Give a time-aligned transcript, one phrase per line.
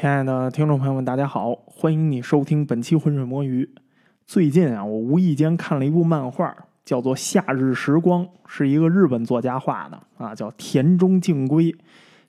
[0.00, 3.68] 亲爱的听众朋友们，大家好，欢迎你收听本期浑水摸鱼。
[4.24, 11.76] 最近啊，我无意间看了一部漫画，叫做《夏日时光》，是一个日本作家画的啊，叫田中敬圭。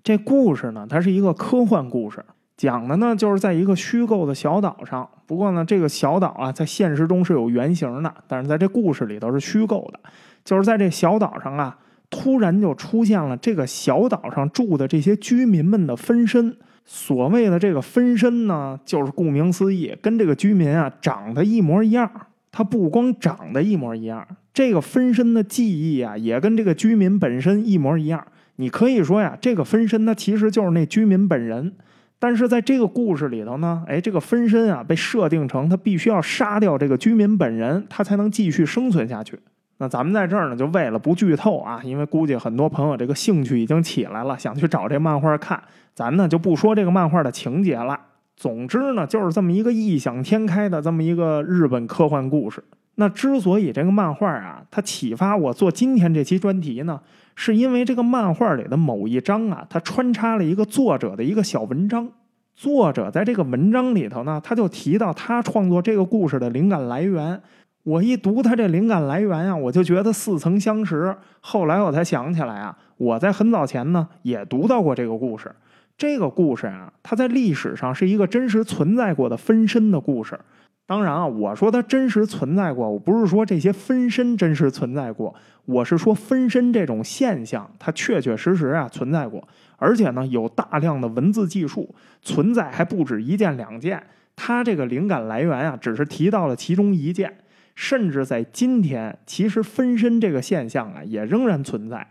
[0.03, 2.21] 这故事呢，它是一个科幻故事，
[2.57, 5.09] 讲的呢就是在一个虚构的小岛上。
[5.25, 9.99] 不过呢，这个小岛啊，在现实中是有原型的，但是在这故事里头是虚构的。
[10.43, 11.77] 就是在这小岛上啊，
[12.09, 16.57] 突然就出现了这个小岛上住的这些居民们的分身。
[16.85, 22.09] 所谓的这个分身呢，就是顾名思义，跟这个居民啊长得一模一样。
[22.53, 28.21] 他不光长得一模一样，这个分身的记忆啊，也跟这个居民本身一模一样。
[28.57, 31.71] 你可以说呀，这个分身它其实就是那居民本人。
[32.19, 39.39] 但是在这个故事里头呢，哎，这个分身啊被设定成他必须要杀掉这个居民本人，他才能继续生存下去。
[39.77, 45.63] 那咱们在这儿呢，就为了不剧透啊，因为估计很多朋友这个兴趣已经起来了，想去找这漫画看。
[45.93, 47.99] 咱呢就不说这个漫画的情节了。
[48.35, 52.63] 总之呢，就是这么一个异想天开的这么一个日本科幻故事。
[52.95, 56.99] 那之所以这个漫画啊，它启发我做今天这期专题呢，
[57.35, 62.09] 是因为这个漫画里的某一章啊，它穿插了一个作者的一个小文章。
[62.53, 67.41] 作者在这个文章里头呢，他就提到他创作这个故事的灵感来源。
[67.83, 71.15] 我一读他这灵感来源啊，我就觉得似曾相识。
[71.39, 75.51] 后来我才想起来啊，我在很早前呢也读到过这个故事。
[75.97, 80.39] 这个故事啊，它在历史上是一个真实存在过的分身的故事。
[80.87, 85.33] 当然啊，我说它真实存在过，我不是说这些分身真实存在过，
[85.65, 89.47] 我是说分身这种现象，它确确实实啊存在过，
[89.77, 94.03] 而且呢有大量的文字记述存在，还不止一件两件。
[94.35, 97.31] 它这个灵感来源啊，只是提到了其中一件，
[97.75, 102.05] 甚至在今天，其实分身这个现象啊，也仍然存在。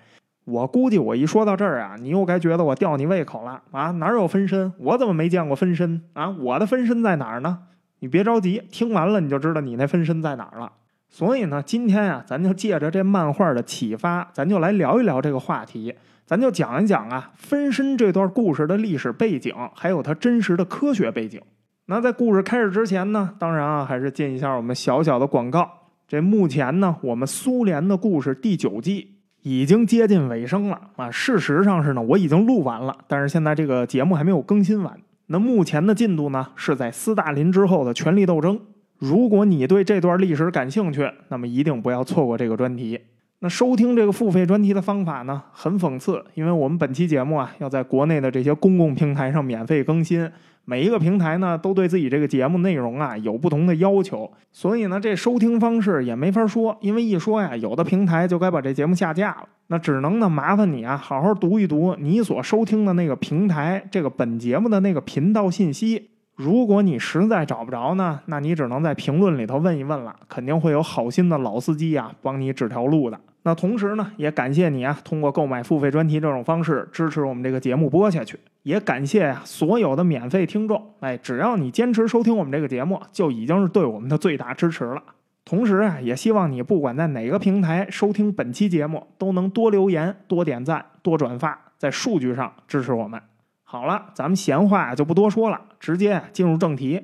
[0.51, 3.93] 我估计我一说到这儿啊，你又该觉得我吊你胃口了啊？
[3.93, 4.73] 哪有分身？
[4.79, 6.29] 我怎么没见过分身啊？
[6.31, 7.59] 我的分身在哪儿呢？
[8.01, 10.73] 你别着急，听完了你就知道你那分身在哪儿了。
[11.09, 21.41] 所以呢，今天啊，咱就借着这漫画的启发，咱就来聊一聊这个话题，咱就讲一讲啊，分身这段故事的历史背景，还有它真实的科学背景。
[21.87, 25.69] 那在故事开始之前呢，当然啊，还是进一下我们小小的广告。
[26.07, 29.20] 这目前呢，我们苏联的故事第九季。
[29.43, 31.11] 已经接近尾声了啊！
[31.11, 34.99] 事实上是呢，我已经录完了，但是现在这个节目还没有更新完。
[35.27, 38.61] 那目前的进度呢，是在斯大林之后的权力斗争。
[38.99, 43.01] 如果你对这段历史感兴趣，那么一定不要错过这个专题。
[43.39, 50.31] 那收听这个付费专题的方法呢，很讽刺，因为我们本期节目啊，要在国内的这些公共平台上免费更新。
[50.65, 59.49] 每一个平台呢，都对自己这个节目内容啊有不同的要求，所以呢，这收听方式也没法说，因为一说呀，有的平台就该把这节目下架了。
[59.69, 66.11] 那只能呢，麻烦你啊，好好读一读你所收听的那个平台这个本节目的那个频道信息。
[66.37, 73.21] 如果你实在找不着呢，那你只能在评论里头问一问了，肯定会有好心的老司机啊帮你指条路的。
[73.43, 78.39] 那同时呢，也感谢你啊，通过购买付费专题这种方式支持我们这个节目播下去。
[78.63, 85.03] 也感谢啊所有的免费听众，哎，只要你坚持收听我们这个节目，就已经是对我们的最大支持了。
[85.47, 93.19] 同时啊，也希望你不管在哪个平台收听本期节目，都能多留言、多点赞、多转发，在数据上支持我们。
[93.65, 97.01] 好了，咱们闲话就不多说了，直接进入正题。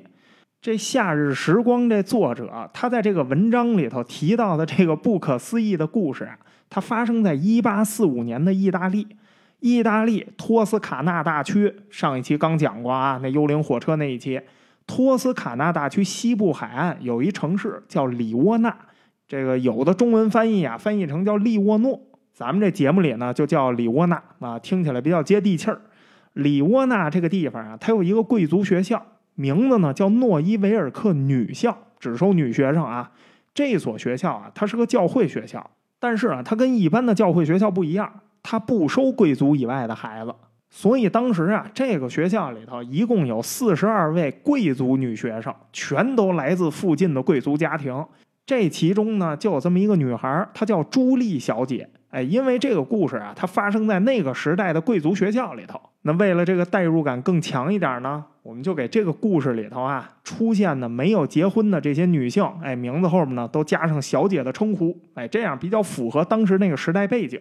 [0.67, 6.37] 这《夏日时光》这作者，他在这个文章里头提到的这个不可思议的故事啊，
[6.69, 9.07] 它发生在一八四五年的意大利。
[9.61, 14.41] 意大利托斯卡纳大区，上一期刚讲过啊，那幽灵火车那一期。
[14.85, 18.77] 托斯卡纳大区西部海岸有一城市叫里沃纳，
[19.25, 21.97] 这个有的中文翻译啊，翻译成叫利沃诺。
[22.33, 25.79] 咱们这节目里呢，就叫里沃纳啊，听起来比较接地气儿。
[26.33, 29.01] 里沃纳这个地方啊，它有一个贵族学校。
[29.37, 33.11] 名字呢叫诺伊维尔克女校，只收女学生啊。
[33.53, 38.11] 这所学校啊，它是个教会学校，但是啊，它跟一般的教会学校不一样，
[38.41, 40.35] 它不收贵族以外的孩子。
[40.69, 48.05] 所以当时啊，这个学校里头一共有四十二位贵族女学生，全都来自附近的贵族家庭。
[48.45, 51.89] 这其中呢，就有这么一个女孩，她叫朱莉小姐。
[52.09, 55.79] 哎，因为这个故事啊，它发生在那个时代的贵族学校里头。
[56.03, 67.37] 那为了这个代入感更强一点呢，我们就给这个故事里头啊出现的没有结婚的这些女性，哎，名字后面呢都加上小姐的称呼，哎，这样比较符合当时那个时代背景。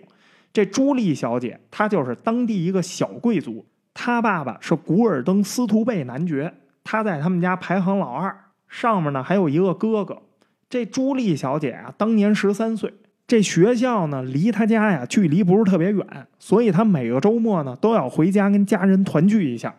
[0.53, 3.65] 这朱莉小姐，她就是当地一个小贵族，
[3.95, 8.37] 她爸爸是古尔登斯图贝男爵，她在他们家排行老二，
[8.67, 10.21] 上面呢还有一个哥哥。
[10.69, 12.93] 这朱莉小姐啊，当年十三岁。
[13.29, 16.05] 这学校呢，离他家呀距离不是特别远，
[16.41, 19.73] 所以他每个周末呢都要回家跟家人团聚一下。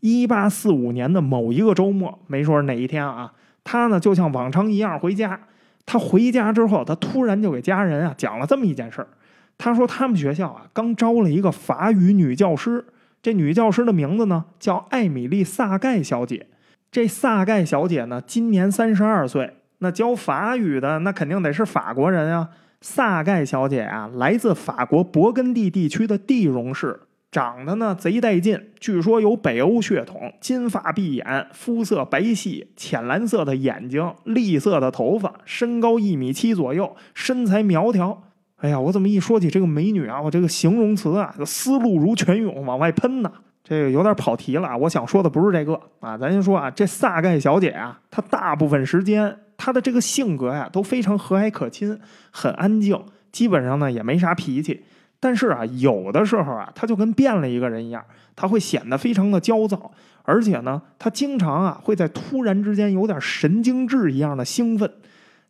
[0.00, 3.32] 一八四五年的某一个周末，没说是哪一天啊，
[3.64, 5.40] 他呢就像往常一样回家。
[5.84, 9.08] 他回家之后，他突然就给家人啊讲了这么一件事儿。
[9.56, 12.84] 他说他们学校啊刚招了一个法语女教师，
[13.22, 16.46] 这女教师的名字呢叫艾米丽·萨盖小姐。
[16.92, 22.50] 这萨盖小姐呢今年三十二岁，那教法语的那肯定得是法国人啊。
[22.80, 27.00] 萨盖小姐啊来自法国勃艮第地区的蒂荣市。
[27.30, 38.22] 长得呢贼带劲，据说有北欧血统，金发碧眼，肤色白皙，浅蓝色的眼睛，栗色的头发，身高一米七左右，身材苗条。
[38.56, 43.30] 哎呀，我怎么一说起这个美女啊，我这个形容词啊，思路如泉涌往外喷呢？
[43.62, 44.76] 这个有点跑题了。
[44.78, 52.00] 我想说的不是这个啊，咱先说啊，这萨盖小姐啊，她大部分时间她的这个性格呀都非常和蔼可亲，
[52.30, 52.98] 很安静，
[53.30, 54.82] 基本上呢也没啥脾气。
[55.20, 58.04] 但是啊，有的时候啊，他就跟变了一个人一样，
[58.36, 59.90] 他会显得非常的焦躁，
[60.22, 64.90] 而且呢，他经常啊会在突然之间有点神经质一样的兴奋。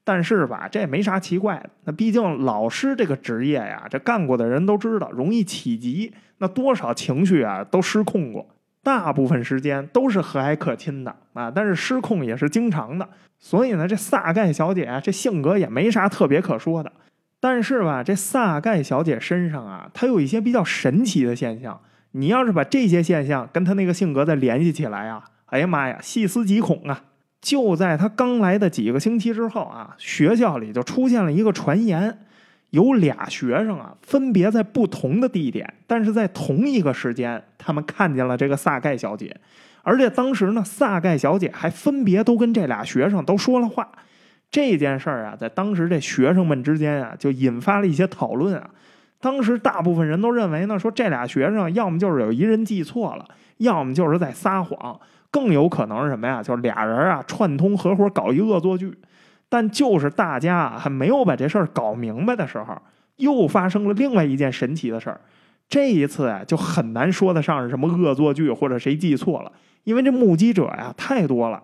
[0.04, 8.48] 但是吧，这也没啥奇怪的，那毕竟老师这个职业呀，这干过的人都知道容易起急，那多少情绪啊都失控过，
[8.82, 13.06] 大部分时间都是和蔼可亲的啊，但是失控也是经常的。
[13.38, 16.90] 所以呢，这萨盖小姐啊这性格也没啥特别可说的。
[17.40, 21.80] 但是吧，这萨盖小姐身上啊，她有一些比较神奇的现象。
[22.12, 27.04] 你要是把这些现象跟她那个性格再联系起来啊，哎呀妈呀，细思极恐啊！
[27.40, 32.18] 就在她刚来的几个星期之后啊，学校里就出现了一个传言，
[32.70, 39.36] 有俩学生啊，分别在不同的地点，但是在同一个时间，他们看见了这个萨盖小姐，
[39.82, 43.88] 而且当时呢，萨盖小姐还分别都跟这俩学生都说了话。
[44.50, 48.70] 这件事儿啊，在当时这学生们之间啊，就引发了一些讨论啊。
[49.20, 53.26] 当时大部分人都认为呢，说这俩学生要么就是有一人记错了，
[53.58, 54.98] 要么就是在撒谎，
[55.30, 56.42] 更有可能是什么呀？
[56.42, 58.96] 就是俩人啊串通合伙搞一恶作剧。
[59.48, 62.80] 但就是大家啊还没有把这事儿搞明白的时候，
[63.16, 65.20] 又发生了另外一件神奇的事儿。
[65.68, 69.52] 这一次啊，就很难说得上是什么恶作剧或者谁记错了，
[69.84, 71.62] 因为这目击者呀太多了。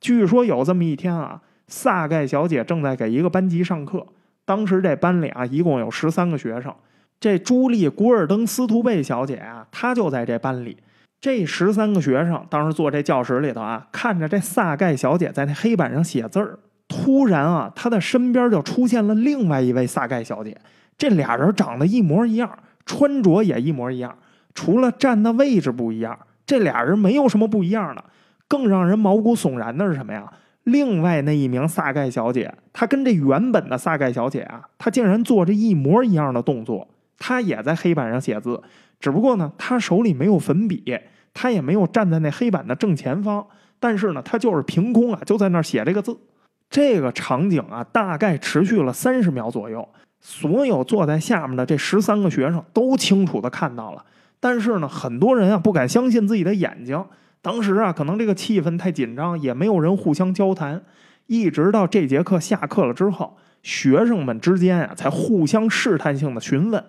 [0.00, 1.40] 据说有这么一天啊。
[1.68, 4.06] 萨盖小姐正在给一个班级上课，
[4.44, 6.72] 当时这班里啊一共有十三个学生。
[7.18, 10.76] 这朱莉·古尔登斯图贝小姐啊，她就在这班里。
[11.18, 16.58] 这十三个学生当时坐这教室里头啊，看着这萨盖小姐在那黑板上写字儿。
[16.86, 20.56] 突然啊，她的身边就出现了另外一位萨盖小姐。
[20.98, 24.16] 这俩人长得一模一样，穿着也一模一样，
[24.54, 26.16] 除了站的位置不一样，
[26.46, 28.04] 这俩人没有什么不一样的。
[28.46, 30.30] 更让人毛骨悚然的是什么呀？
[30.66, 36.88] 另外那一名萨盖小姐，她跟这原本的萨盖小姐啊，她竟然做着一模一样的动作。
[37.18, 38.60] 她也在黑板上写字，
[38.98, 40.98] 只不过呢，她手里没有粉笔，
[41.32, 43.46] 她也没有站在那黑板的正前方。
[43.78, 46.18] 但是呢，她就是凭空啊，就在那儿写这个字。
[46.68, 49.88] 这个场景啊，大概持续了三十秒左右。
[50.20, 54.04] 所有坐在下面的这十三个学生都清楚的看到了，
[54.40, 57.04] 但是呢，很多人啊不敢相信自己的眼睛。
[57.46, 60.82] 当时啊，可能这个气氛太紧张，也没有人互相交谈。
[61.28, 66.84] 一直到这节课下课了之后，学生们之间啊才互相试探性的询问。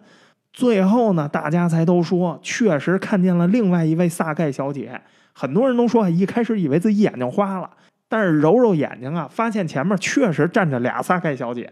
[0.52, 5.00] 最后呢，大家才都说确实看见了另外一位萨盖小姐。
[5.32, 7.70] 很多人都说，一开始以为自己眼睛花了，
[8.10, 11.72] 但是揉揉眼睛啊，发现前面确实站着俩萨盖小姐。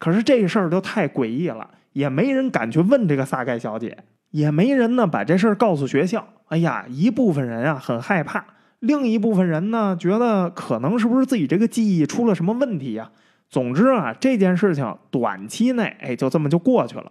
[0.00, 3.96] 可是这事儿就太诡异了，也没人敢去问这个萨盖小姐。
[4.32, 6.26] 也没人呢把这事儿告诉学校。
[6.54, 8.44] 哎呀，一部分人啊很害怕，
[8.78, 13.10] 另一部分人呢觉得可能是不是自己这个记忆出了什么问题呀？
[13.50, 17.10] 总之啊，这件事情短期内哎就这么就过去了。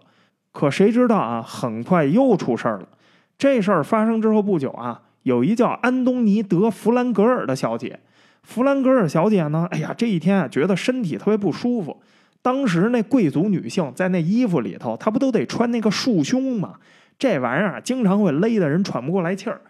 [0.50, 2.88] 可谁知道啊，很快又出事儿了。
[3.36, 8.00] 这事儿发生之后不久啊，有一叫安东尼德弗兰格尔的小姐，
[8.44, 12.00] 弗兰格尔小姐呢，哎呀，这一天啊觉得身体特别不舒服。
[12.40, 16.76] 当时那贵族女性在那衣服里头，她不都得穿那个束胸吗？
[17.18, 19.60] 这玩意儿经常会勒得人喘不过来气儿。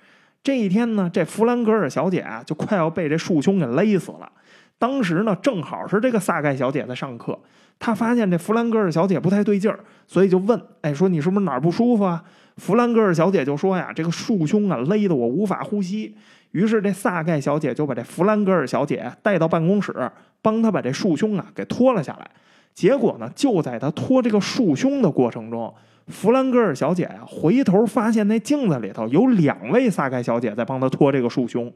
[0.42, 4.30] 这一天呢，这弗兰格尔小姐啊，就快要被这束胸给勒死了。
[4.78, 7.38] 当时呢，正好是这个萨盖小姐在上课，
[7.78, 12.22] 她发现这弗兰格尔小姐不太对劲儿，所以就问：“哎，说你是不是哪儿不舒服啊？”
[12.58, 16.14] 弗兰格尔小姐就说：“呀，这个束胸啊，勒得我无法呼吸。”
[16.52, 20.10] 于是这萨盖小姐就把这弗兰格尔小姐带到办公室，
[20.42, 22.30] 帮她把这束胸啊给脱了下来。
[22.74, 25.72] 结果呢，就在她脱这个束胸的过程中。
[26.08, 31.72] 弗兰格尔小姐呀，回头发现那镜子里头有两位萨盖小姐在帮她脱这个束胸，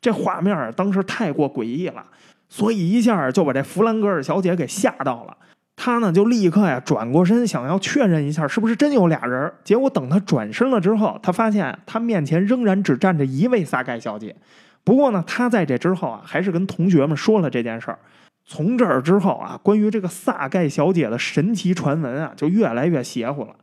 [0.00, 2.04] 这画面，当时太过诡异了，
[2.48, 5.36] 所以一下就把这弗兰格尔小姐给吓到了。
[5.74, 9.52] 她呢就立刻呀转过身，想要确认一下是不是真有俩人。
[9.64, 14.36] 结果等她转身了之后，她发现她面前仍然只站着一位萨盖小姐。
[14.84, 17.98] 不过呢，他在这之后啊，还是跟同学们说了这件事儿。
[18.44, 23.54] 从这儿之后啊，关于这个萨盖小姐的神奇传闻啊，就越来越邪乎了。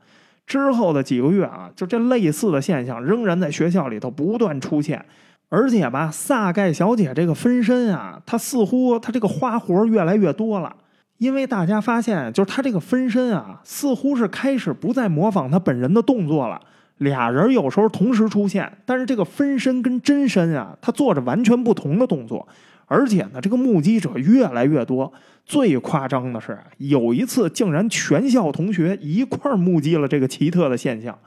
[0.50, 5.06] 之后的几个月啊，就这类似的现象仍然在学校里头不断出现。
[5.48, 10.76] 而且吧，萨盖小姐这个分身啊，她似乎她这个花活越来越多了。
[11.20, 16.60] 因为大家发现，就是她这个分身啊，似乎是开始不再模仿她本人的动作了。
[16.98, 22.46] 俩人有时候同时出现，但是这个分身跟真身啊，他做着完全不同的动作，
[22.90, 25.14] 而且呢，这个目击者越来越多。
[25.46, 31.18] 最夸张的是，有一次竟然全校同学一块目击了这个奇特的现象。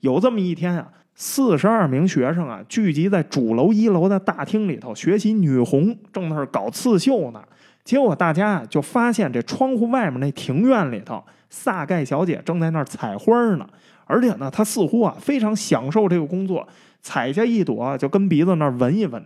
[0.00, 7.42] 有这么一天啊，四十二名学生啊聚集在主楼一楼的大厅里头学习女红，正在那儿搞刺绣呢。
[7.84, 13.66] 结果大家啊就发现这窗户外面那庭院里头，萨盖小姐正在那儿采花呢。
[14.04, 16.66] 而且呢，她似乎啊非常享受这个工作，
[17.00, 19.22] 采下一朵就跟鼻子那儿闻一闻。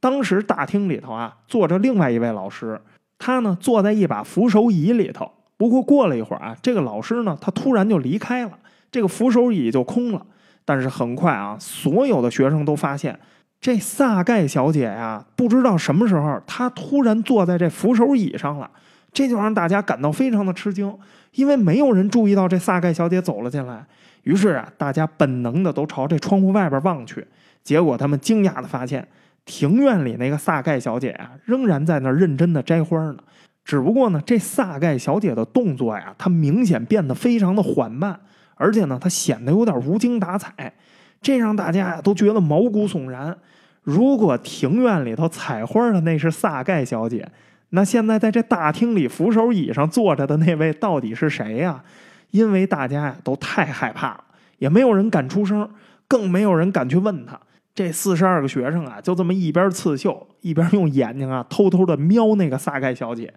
[0.00, 2.80] 当时大厅里头啊坐着另外一位老师，
[3.18, 5.30] 他呢坐在一把扶手椅里头。
[5.56, 8.58] 不过过了一会儿啊，这个老师呢他突然就离开了，
[8.90, 10.26] 这个扶手椅就空了。
[10.64, 13.18] 但是很快啊，所有的学生都发现
[13.60, 18.70] 这萨盖小姐呀，不知道什么时候她突然坐在这扶手椅上了，
[19.12, 20.96] 这就让大家感到非常的吃惊，
[21.32, 23.84] 因为没有人注意到这萨盖小姐走了进来。
[24.22, 27.26] 于是啊，大家本能的都朝这窗户外边望去，
[27.62, 29.06] 结果他们惊讶的发现，
[29.50, 33.16] 庭院里那个萨盖小姐啊，仍然在那认真的摘花呢。
[33.64, 38.20] 只不过呢，这萨盖小姐的动作呀，她明显变得非常的缓慢，
[38.54, 40.72] 而且呢，她显得有点无精打采，
[41.20, 43.36] 这让大家呀都觉得毛骨悚然。
[43.82, 47.28] 如果庭院里头采花的那是萨盖小姐，
[47.70, 51.82] 那现在在这大厅里扶手椅上坐着的那位到底是谁呀？
[52.30, 54.24] 因为大家呀都太害怕了，
[54.58, 55.68] 也没有人敢出声，
[56.06, 57.38] 更没有人敢去问他。
[57.74, 63.32] 这四十二个学生啊，就这么一边刺绣，一边用眼睛啊偷偷的瞄那个萨盖小姐。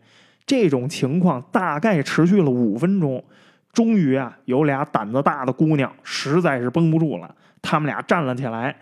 [0.46, 3.24] 这种情况大概持续了五分钟，
[3.72, 8.76] 终于啊，有俩胆子大的姑娘实在是绷不住了，他们俩站了起来，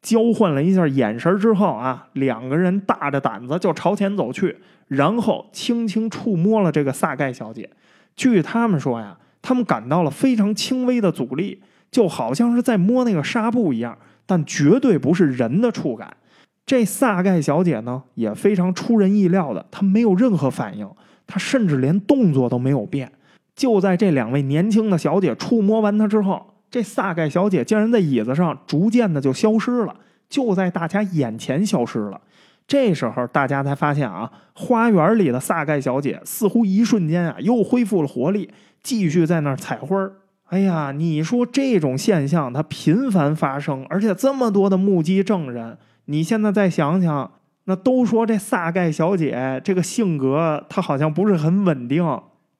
[0.00, 4.58] 交换了一下眼神之后啊，两个人大着胆子就朝前走去，
[4.88, 7.68] 然后轻轻触摸了这个萨盖小姐。
[8.14, 9.18] 据他们说呀。
[9.44, 16.16] 他们感到了非常轻微的阻力，就好像是在摸那个纱布一样，但绝对不是人的触感。
[16.64, 20.88] 这萨盖小姐呢，也非常出人意料的，她没有任何反应，
[21.26, 23.12] 她甚至连动作都没有变。
[23.54, 29.96] 就在这两位年轻的小姐触摸完她之后，这萨盖小姐竟然在椅子上逐渐的就消失了，
[30.28, 32.20] 就在大家眼前消失了。
[32.66, 38.50] 这时候大家才发现啊，花园里的萨盖小姐似乎一瞬间啊又恢复了活力。
[38.82, 40.12] 继续在那儿采花儿，
[40.52, 47.30] 哎呀，你说这种现象它频繁发生，而且这么多的目击证人，你现在再想想，
[47.64, 52.04] 那都说这萨盖小姐这个性格她好像不是很稳定，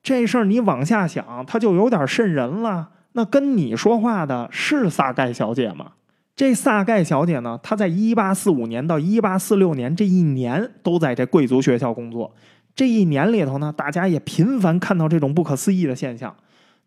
[0.02, 2.88] 这事儿你往下想，她就有点瘆人了。
[3.12, 5.92] 那跟你说话的是萨盖小姐吗？
[6.34, 12.34] 这萨盖小姐呢，她在一八四五年到一八四六年这一年都在这贵族学校工作。
[12.74, 16.34] 这一年里头呢，大家也频繁看到这种不可思议的现象。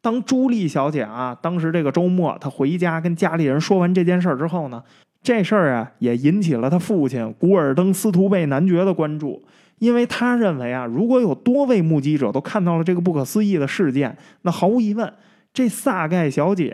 [0.05, 4.83] 当朱莉小姐啊，当时这个周末她回家跟家里人说完这件事儿之后呢，
[5.23, 9.43] 这事儿啊也引起了她父亲古尔登斯图贝男爵的关注，
[9.79, 15.11] 因为他认为啊，如果有多位目击者都看到了这个不可思议的事件，那毫无疑问，
[15.51, 16.69] 这萨盖小姐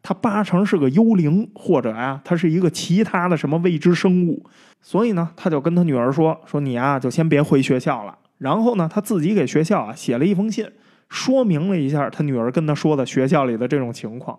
[0.00, 4.46] 她八成是个幽灵，或者啊，她是一个其他的什么未知生物。
[4.80, 10.64] 所以呢，他就跟他女儿说：“说你啊，就先别回学校了。”然后呢，他自己给学校啊写了一封信，
[11.08, 14.38] 说明了一下他女儿跟他说的学校里的这种情况。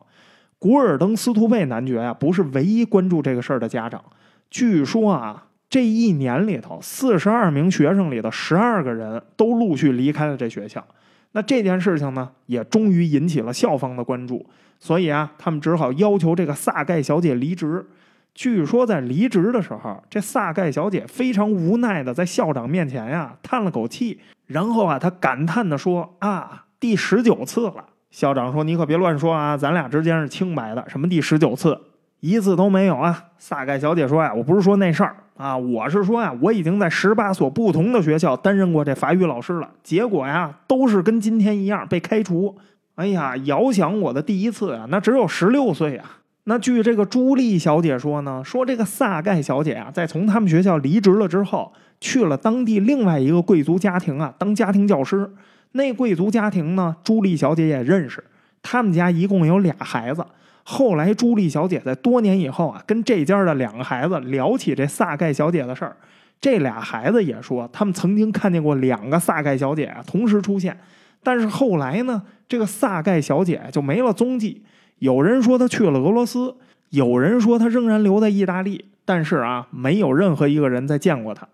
[0.58, 4.04] 古尔登斯图贝男爵啊，不是唯一关注这个事儿的家长。
[4.50, 10.86] 据说啊，这一年里头，四十二名学生里的十二个人都陆续离开了这学校。
[11.32, 14.46] 那这件事情呢，也终于引起了校方的关注。
[14.80, 17.86] 所以啊，他们只好要求这个萨盖小姐离职。
[18.34, 31.80] 据说在离职的时候，这萨盖小姐非常无奈的在校长面前呀叹了口气，然后啊，她感叹的说：“啊，第十九次了。”校长说：“你可别乱说啊，咱俩之间是清白的，什么第十九次，
[32.22, 42.58] 一次都没有啊。”萨盖小姐说：“呀，我不是说那事儿啊，我是说呀，我已经在十八所不同的学校担任过这法语老师了，结果呀，都是跟今天一样被开除。
[42.96, 46.16] 哎呀，遥想我的第一次啊，那只有十六岁啊。”
[46.50, 55.32] 那据这个朱莉小姐说呢，说这个萨盖小姐啊，在从他们学校离职了之后，去了当地另外一个贵族家庭啊，当家庭教师。
[55.74, 58.24] 那贵族家庭呢，朱莉小姐也认识，
[58.64, 60.26] 他们家一共有俩孩子。
[60.64, 65.96] 后来朱莉小姐在多年以后啊，跟这家的两个孩子聊起这萨盖小姐的事儿，
[66.42, 70.76] 这俩孩子也说，他们曾经看见过两个萨盖小姐啊同时出现，
[71.22, 74.64] 但是后来呢，这个萨盖小姐就没了踪迹。
[75.00, 76.56] 有人说他去了俄罗斯，
[76.90, 78.86] 有人说他仍然留在意大利。
[79.06, 81.48] 但是啊，没有任何一个人再见过他，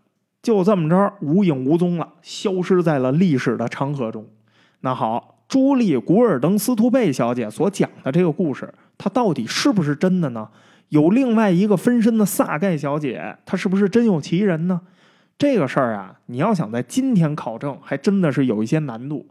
[0.44, 4.28] 就这么着无影无踪了，消失在了历史的长河中。
[4.82, 10.50] 那好，朱莉·古尔登斯图贝小姐所讲的这个故事，它到底是不是真的呢？
[10.90, 14.82] 有另外一个分身的萨盖小姐，她是不是真有其人呢？
[15.38, 19.25] 这个事儿啊，你要想在今天考证，还真的是有一些难度。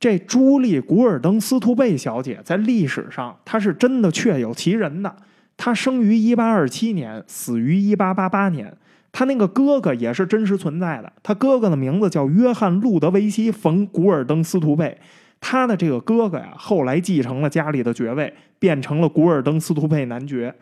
[0.00, 5.14] 这朱莉·古尔登斯图贝小姐在历史上，她是真的确有其人的。
[5.58, 8.74] 她生于一八二七年，死于一八八八年。
[9.12, 11.12] 她那个哥哥也是真实存在的。
[11.22, 14.96] 他哥哥的名字叫约翰·路德维希·冯·古尔登斯图贝。
[15.38, 20.54] 他的这个哥哥呀，后来继承了家里的爵位，变成了古尔登斯图贝男爵。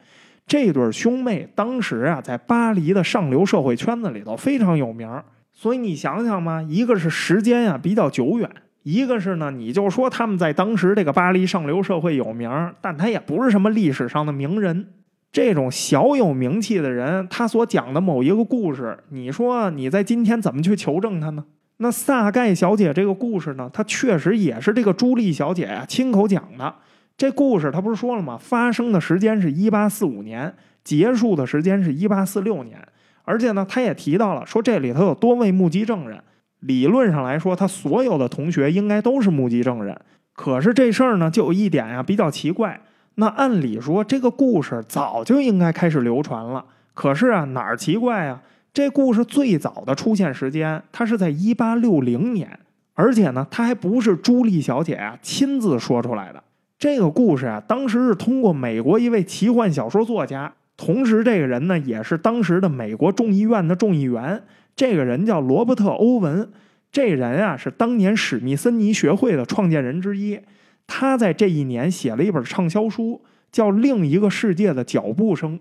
[0.49, 5.09] 这对兄妹当时啊，在巴黎的上流社会圈子里头非常有名。
[5.53, 8.51] 所以你想想嘛，一个是时间呀比较久远。
[8.91, 14.95] 一个是呢，你就说他们在当时这个巴黎上流社会有名，但他也不是什么历史上的名人。
[15.31, 21.45] 这种小有名气的人，他所讲的某一个故事，你说你在今天怎么去求证他呢？
[21.77, 26.75] 那萨盖小姐这个故事呢，她确实也是这个朱莉小姐呀亲口讲的。
[27.19, 28.39] 这故事他不是说了吗？
[28.41, 32.79] 发生的时间是一八四五年，结束的时间是一八四六年，
[33.25, 36.19] 而且呢，他也提到了说这里头有多位目击证人。
[36.61, 39.99] 理论上来说，他所有的同学应该都是目击证人。
[40.33, 42.81] 可是这事儿呢，就有一点呀比较奇怪。
[43.17, 46.65] 那按理说，这个故事早就应该开始流传了。
[46.95, 48.43] 可是啊，哪儿奇怪啊？
[48.73, 52.59] 这故事最早的出现时间，它是在一八六零年，
[52.95, 56.43] 而且呢，它还不是朱莉小姐啊亲自说出来的。
[56.79, 64.41] 这个故事啊，当时是通过美国一位奇幻小说作家，同时这个人呢，也是当时的美国众议院的众议员。
[64.79, 66.49] 这个人叫罗伯特·欧文，
[66.93, 70.39] 这人啊是当年史密森尼学会的创建人之一。
[70.87, 75.59] 他在这一年写了一本畅销书，叫《另一个世界的脚步声》。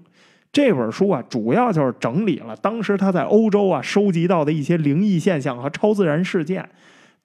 [0.53, 6.69] 这本书啊，主要就是整理了当时他在欧洲啊收集到的一些灵异现象和超自然事件。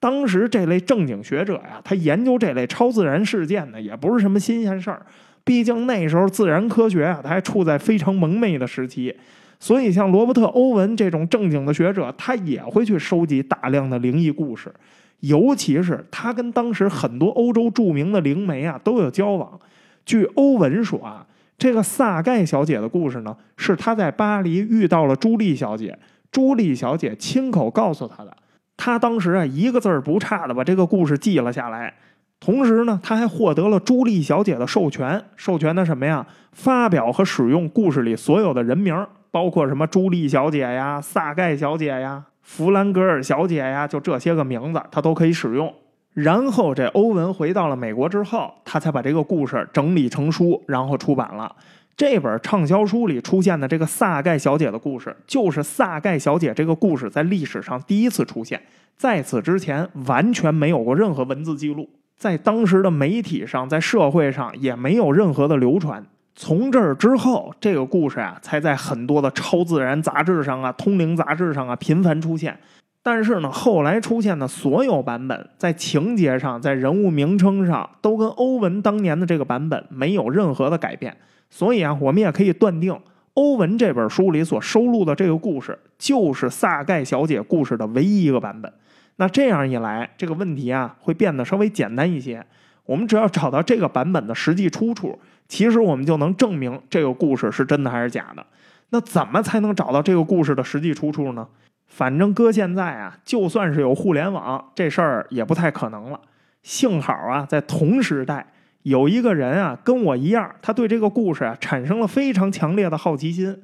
[0.00, 5.04] 当时这类正经学者呀，他研究这类超自然事件呢，也不是什么新鲜事儿。
[5.44, 9.14] 毕竟那时候自然科学啊，它还处在非常蒙昧的时期。
[9.62, 14.74] 所以，像罗伯特·欧文这种正经的学者，他也会去收集大量的灵异故事，
[15.20, 19.56] 尤其是他跟当时很多欧洲著名的灵媒啊都有交往。
[20.04, 21.24] 据欧文说啊，
[21.56, 25.96] 这个萨盖小姐的故事呢，是他在巴黎遇到了朱莉小姐，
[26.32, 28.36] 朱莉小姐亲口告诉他的。
[28.76, 31.94] 他当时啊，一个字儿不差的把这个故事记了下来，
[32.40, 36.26] 同时呢，他还获得了朱莉小姐的授权，授权的什么呀？
[36.50, 38.92] 发表和使用故事里所有的人名。
[39.32, 45.74] 包括什么朱莉小姐呀、萨盖小姐呀、弗兰格尔小姐呀，就这些个名字，他都可以使用。
[46.12, 51.56] 然后这欧文回到了美国之后，他才把这个故事整理成书，然后出版了
[51.96, 58.60] 这本畅销书里出现的这个萨盖小姐的故事，就是萨盖小姐这个故事在历史上第一次出现，
[58.98, 66.04] 在此之前完全没有过任何文字记录，在当时的媒体上，在社会上也没有任何的流传。
[66.34, 72.58] 从这儿之后，这个故事啊，才在很多的超自然杂志上啊、通灵杂志上啊频繁出现。
[73.02, 81.16] 但是呢，后来出现的所有版本，在情节上、在人物名称上，都跟欧文当年的这个版本没有任何的改变。
[81.50, 82.96] 所以啊，我们也可以断定，
[83.34, 88.72] 欧文这本书里所收录的这个故事，就是萨盖小姐故事的唯一一个版本。
[89.16, 92.44] 那这样一来，这个问题啊，会变得稍微简单一些。
[92.86, 95.18] 我们只要找到这个版本的实际出处。
[95.52, 98.42] 其实我们就能证明这个故事是真的还是假的。
[98.88, 101.46] 那怎么才能找到这个故事的实际出处呢？
[101.86, 106.18] 反正搁现在啊，就算是有互联网，这事儿也不太可能了。
[106.62, 108.46] 幸好啊，在同时代
[108.84, 113.62] 有一个人啊，跟我一样，他对这个故事啊产生了非常强烈的好奇心。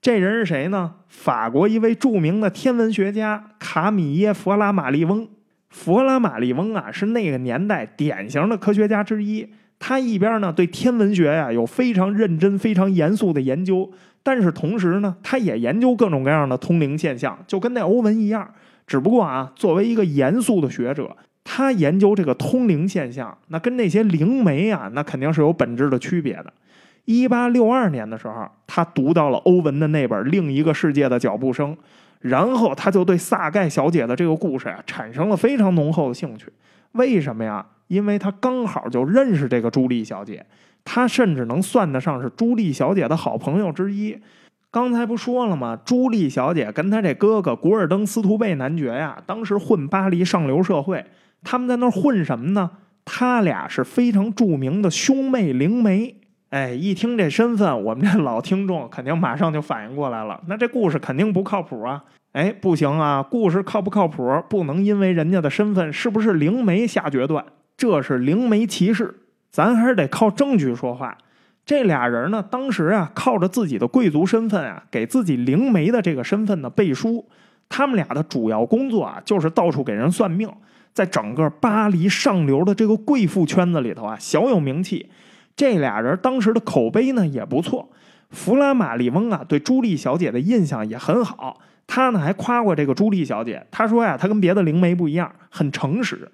[0.00, 0.94] 这人是谁呢？
[1.08, 5.28] 法国一位著名的天文学家卡米耶·弗拉马利翁。
[5.68, 9.52] 弗拉马利翁啊，是那个年代典型的科学家之一。
[9.78, 13.90] 他一边呢对天文学呀有非常认真、非常严肃的研究，
[14.22, 18.48] 但是同时呢，他也研究各种各样的通灵现象，就跟那欧文一样。
[18.86, 26.52] 只不过啊，作为一个严肃的学者，他研究这个通灵现象，那跟那些灵媒啊，那肯定是有本质的区别的。
[27.04, 31.72] 一八六二年的时候，他读到了欧文的那本《另一个世界的脚步声》，
[32.20, 36.46] 然后他就对萨盖小姐的这个故事啊产生了非常浓厚的兴趣。
[36.92, 37.64] 为什么呀？
[37.88, 40.44] 因为他刚好就认识这个朱莉小姐，
[40.84, 44.18] 他甚至能算得上是朱莉小姐的好朋友之一。
[44.70, 45.78] 刚才不说了吗？
[45.84, 51.04] 朱莉小姐跟她这哥哥古尔登·斯图贝男爵呀，当时混巴黎上流社会，
[51.42, 52.70] 他们在那儿混什么呢？
[53.04, 56.16] 他俩是非常著名的兄妹灵媒。
[56.50, 62.04] 哎，一听这身份，我们这老听众肯定马上就反应过来了，那这故事肯定不靠谱啊！
[62.32, 67.44] 哎，不行啊，故事靠不靠谱，不能因为人家的身份是不是灵媒下决断，
[67.76, 69.14] 这是灵媒歧视，
[69.50, 71.18] 咱还是得靠证据说话。
[71.64, 77.28] 这俩人呢，当时啊，靠着自己的贵族身份啊，给自己灵媒的这个身份呢背书。
[77.68, 80.48] 他们俩的主要工作啊，就是到处给人算命，
[80.92, 85.10] 在整个巴黎上流的这个贵妇圈子里头啊，小有名气。
[85.56, 87.90] 这俩人当时的口碑呢也不错，
[88.30, 96.30] 弗拉马利翁啊对朱莉小姐的印象也很好，他呢还夸过这个朱莉小姐，他说呀，他跟别的灵媒不一样，很诚实。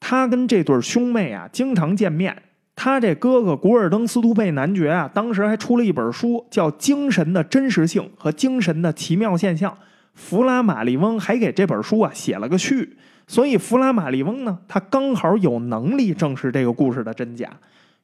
[0.00, 2.42] 他跟这对兄妹啊经常见面，
[2.74, 9.70] 他这哥哥古尔登斯图贝男爵啊，当时还出了一本书，叫《精神的真实性和精神的奇妙现象》，
[10.14, 17.48] 弗拉马利翁还给这本书啊写了个序，所以弗拉马利翁呢，他刚好有能力证实这个故事的真假。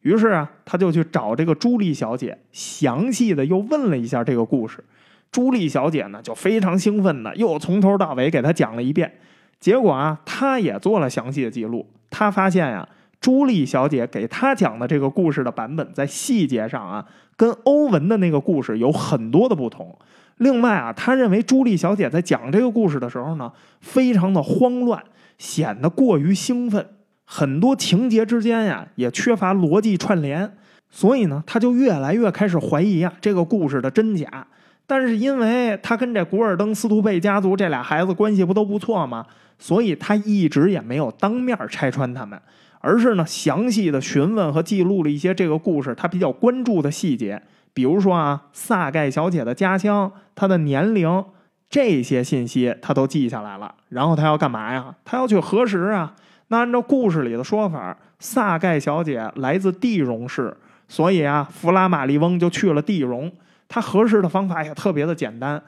[0.02, 4.84] 于是啊，他就去找这个朱莉小姐，详细的又问了一下这个故事。
[5.32, 9.10] 朱莉小姐呢，就非常兴奋的又从头到尾给他讲了一遍。
[9.58, 11.88] 结果啊，他也做了详细的记录。
[12.10, 12.88] 他发现呀，
[13.20, 17.04] 朱莉小姐给他讲的这个故事的版本，在细节上啊，
[17.36, 19.96] 跟欧文的那个故事有很多的不同。
[20.38, 25.02] 另外啊，他认为朱莉小姐在讲这个故事的时候呢，非常的慌乱，
[25.38, 26.86] 显得过于兴奋。
[27.24, 30.52] 很多情节之间呀，也缺乏逻辑串联，
[30.90, 34.46] 所以呢，他就越来越开始怀疑啊这个故事的真假。
[34.86, 39.26] 但是因为他跟这古尔登斯图贝家族这俩孩子关系不都不错吗？
[39.58, 42.40] 所以他一直也没有当面拆穿他们，
[42.80, 47.42] 而是呢详细的询问和记录了一些这个故事他比较关注的细节，
[47.72, 51.24] 比如说啊萨盖小姐的家乡、她的年龄
[51.68, 53.74] 这些信息他都记下来了。
[53.88, 54.94] 然后他要干嘛呀？
[55.04, 56.14] 他要去核实啊。
[56.48, 63.32] 那按照故事里的说法，萨盖小姐来自地荣市，所以啊，弗拉马利翁就去了地荣。
[63.68, 65.60] 他核实的方法也特别的简单，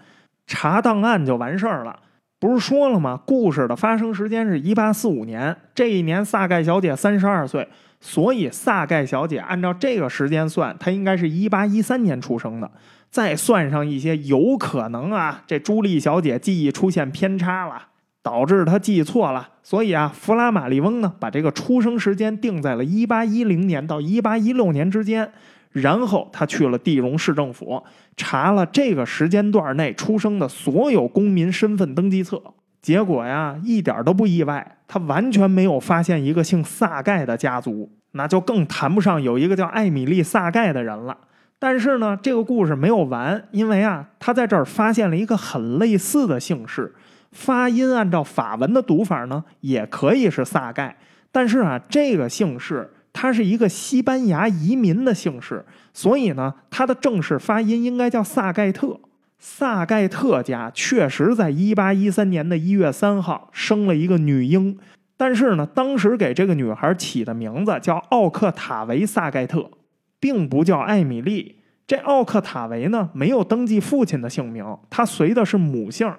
[0.46, 1.98] 查档案就完事儿了。
[2.38, 3.20] 不是说了吗？
[3.26, 7.68] 故事的发生时间是一八四五年，这一年萨盖小姐三十二岁，
[8.00, 12.70] 所以萨盖小姐按照这个时间算，她应该是一八一三年出生的。
[13.10, 17.88] 再算上一些有可能啊，这朱莉小姐记忆出现偏差了。
[18.20, 25.32] 导致她记错了，所以啊，弗拉马利翁呢把这个出生时间定在了一八一零年到一八一六年之间，
[25.80, 27.82] 然后他去了地荣市政府
[28.16, 32.42] 查了这个时间段内出生的所有公民身份登记册，
[32.80, 41.16] 结果呀一点都不意外，他完全没有发现一个姓萨盖的家族，那就更谈不上有一个叫艾米丽·萨盖的人了。
[41.58, 46.94] 但是呢，这个故事没有完，因为啊，他在这儿发现了一个很类似的姓氏。
[47.32, 50.96] 发音按照法文的读法呢，也可以是萨盖，
[51.30, 59.00] 但是啊，这个姓氏它是一个西班牙移民的姓氏，所以呢，它的正式发音应该叫萨盖特。
[59.38, 64.76] 萨盖特家确实在一八一三年的一月三号生了一个女婴，
[65.16, 69.70] 但是呢，当时给这个女孩起的名字叫奥克塔维萨盖特，
[70.18, 71.56] 并不叫艾米丽。
[71.86, 76.12] 这奥克塔维呢，没有登记父亲的姓名，他随的是母姓。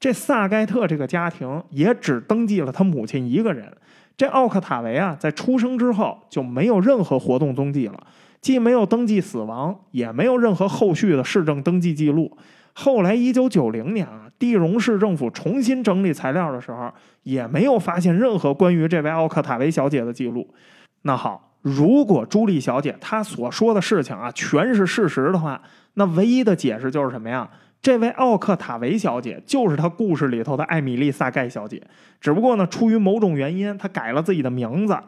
[0.00, 3.72] 这萨盖特这个家庭也只登记了他母亲一个人。
[4.16, 8.06] 这奥克塔维啊，在出生之后就没有任何活动踪迹了，
[8.40, 12.36] 既没有登记死亡，也没有任何后续的市政登记记录。
[12.74, 20.48] 后来，一九九零年啊，地荣市政府重新整理材料的时候，也没有发现任何关于这位奥克塔维小姐的记录。
[21.02, 25.60] 那好，如果朱莉小姐她所说的事情啊全是事实的话，
[25.94, 27.48] 那唯一的解释就是什么呀？
[27.84, 31.82] 这位奥克塔维小姐就是他故事里头的艾米丽·萨盖小姐，
[32.18, 34.98] 只不过呢，出于某种原因，她改了自己的名字，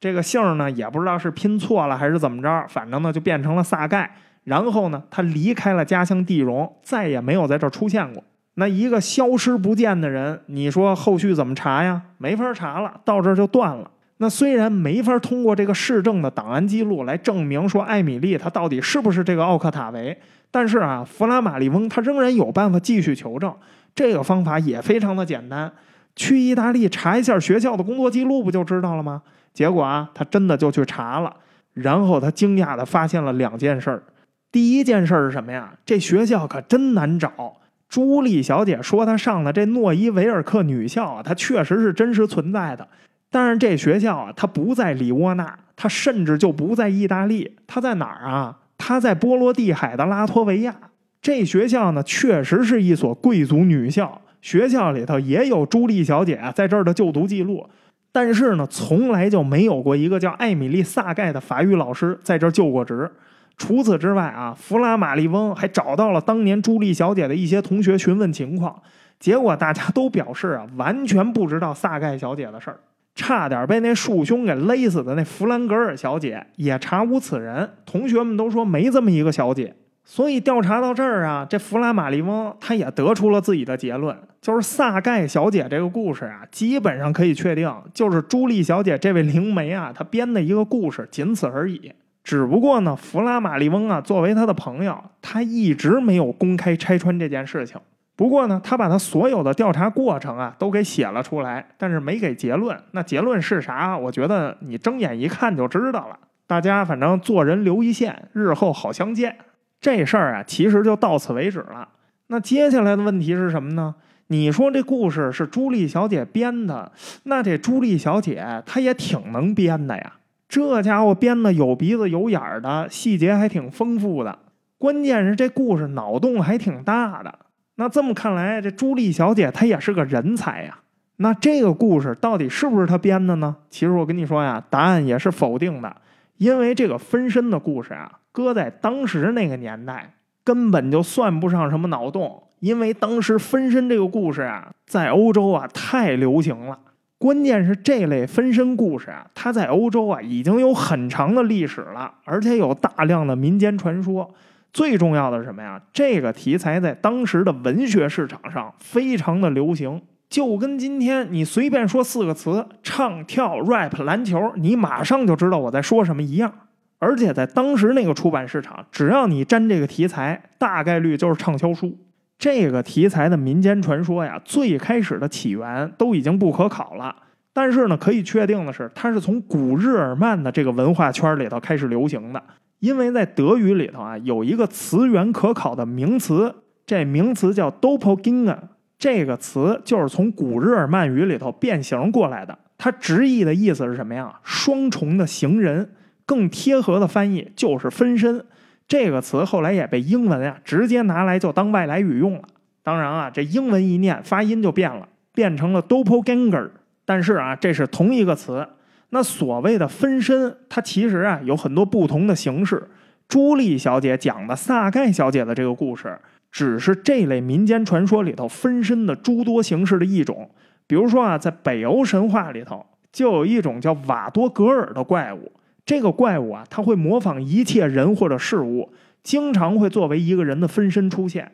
[0.00, 4.16] 这个姓呢也不知道是拼错了还是怎么着，反正呢就变成了萨盖。
[4.44, 8.24] 然后呢，她离开了家乡地荣，再也没有在这儿出现过。
[8.54, 12.00] 那一个消失不见的人，你说后续怎么查呀？
[12.16, 13.90] 没法查了，到这儿就断了。
[14.22, 20.16] 那虽然没法通过这个市政的档案记录来证明说艾米丽她到底是不是这个奥克塔维，
[20.48, 23.52] 但是啊，弗拉马利翁他仍然有办法继续求证。
[23.96, 25.72] 这个方法也非常的简单，
[26.14, 29.22] 去意大利查一下学校的工作记录不就知道了吗？
[29.52, 31.34] 结果啊，他真的就去查了，
[31.74, 34.04] 然后他惊讶的发现了两件事儿。
[34.52, 35.72] 第一件事是什么呀？
[35.84, 37.56] 这学校可真难找。
[37.88, 42.86] 朱莉小姐说她上的这诺伊维尔克女校啊，它确实是真实存在的。
[43.32, 48.58] 但是这学校啊，它不在里沃纳，它甚至就不在意大利，它在哪儿啊？
[48.76, 50.76] 它在波罗的海的拉脱维亚。
[51.22, 57.66] 这学校呢，确实是一所贵族女校，学校里头也有朱莉小姐在这儿的就读记录。
[58.12, 63.10] 但是呢，从来就没有过一个叫艾米丽·萨盖的法语老师在这儿就过职。
[63.56, 68.82] 除此之外啊，弗拉马利翁还找到了当年朱莉小姐的一些同学询问情况，
[69.18, 72.76] 结果大家都表示啊，完全不知道萨盖小姐的事儿，
[73.14, 77.68] 差点被那树兄给勒死的那弗兰格尔小姐也查无此人。
[77.84, 79.74] 同学们都说没这么一个小姐。
[80.04, 91.92] 所以调查到这儿啊，这弗拉马利翁他也得出了自己的结论，就是萨盖小姐这个故事啊，基本上可以确定就是朱莉小姐这位灵媒啊，她编的一个故事，仅此而已。
[92.24, 97.80] 只不过呢，弗拉马利翁啊，作为他的朋友，他一直没有公开拆穿这件事情。
[98.14, 102.78] 不过呢，他把他所有的调查过程啊，都给写了出来，但是没给结论。
[102.92, 103.96] 那结论是啥？
[103.96, 106.18] 我觉得你睁眼一看就知道了。
[106.46, 109.36] 大家反正做人留一线，日后好相见。
[109.80, 111.88] 这事儿啊，其实就到此为止了。
[112.28, 113.94] 那接下来的问题是什么呢？
[114.28, 116.92] 你说这故事是朱莉小姐编的，
[117.24, 120.12] 那这朱莉小姐她也挺能编的呀。
[120.48, 124.38] 这家伙编的有鼻子有眼儿的，细节还挺丰富的。
[124.78, 127.34] 关键是这故事脑洞还挺大的。
[127.76, 130.78] 那这么看来，这朱莉小姐她也是个人才呀。
[131.16, 133.54] 那这个故事到底是不是她编的呢？
[133.70, 135.96] 其实我跟你说呀，答案也是否定的。
[136.38, 142.42] 因为这个分身的故事啊，搁在当时那个年代，根本就算不上什么脑洞。
[142.60, 146.78] 因为当时分身这个故事啊，在欧洲啊太流行了。
[147.18, 154.28] 关键是这类分身故事啊，它在欧洲啊已经有很长的历史了，而且有大量的民间传说。
[154.72, 155.80] 最重要的是什么呀？
[155.92, 160.00] 这个题材在当时的文学市场上非常的流行。
[160.30, 166.50] 就跟今天你随便说四个词，唱跳 rap 篮球，你马上就知道我在说什么一样。
[166.98, 171.98] 而且在当时那个出版市场，只要你沾这个题材，大概率就是畅销书。
[172.38, 177.14] 这个题材的民间传说呀，最开始的起源都已经不可考了。
[177.52, 182.42] 但是呢，可以确定的是，它是从古日耳曼的这个文化圈里头开始流行的。
[182.82, 186.52] 因为在德语里头啊，有一个词源可考的名词，
[186.84, 188.58] 这名词叫 Doppelganger。
[188.98, 194.34] 这个词就是从古日耳曼语里头变形过来的，它直译的意思是什么呀？
[194.42, 195.92] 双重的行人，
[196.26, 198.44] 更贴合的翻译就是分身。
[198.88, 202.42] 这个词后来也被英文啊直接拿来就当外来语用了。
[202.82, 206.70] 当然啊，这英文一念发音就变了，变成了 Doppelganger。
[207.04, 208.66] 但是啊，这是同一个词。
[209.14, 212.88] 那所谓的分身，它其实啊有很多不同的形式。
[213.28, 216.18] 朱莉小姐讲的萨盖小姐的这个故事。
[216.50, 220.50] 只是这类民间传说里头分身的诸多形式的一种。
[220.86, 225.50] 比如说啊，在北欧神话里头，就有一种叫瓦多格尔的怪物。
[225.86, 231.50] 这个怪物啊，它会模仿一切人或者事物，经常会作为一个人的分身出现。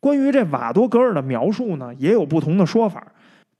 [0.00, 3.06] 关于这瓦多格尔的描述呢，也有不同的说法。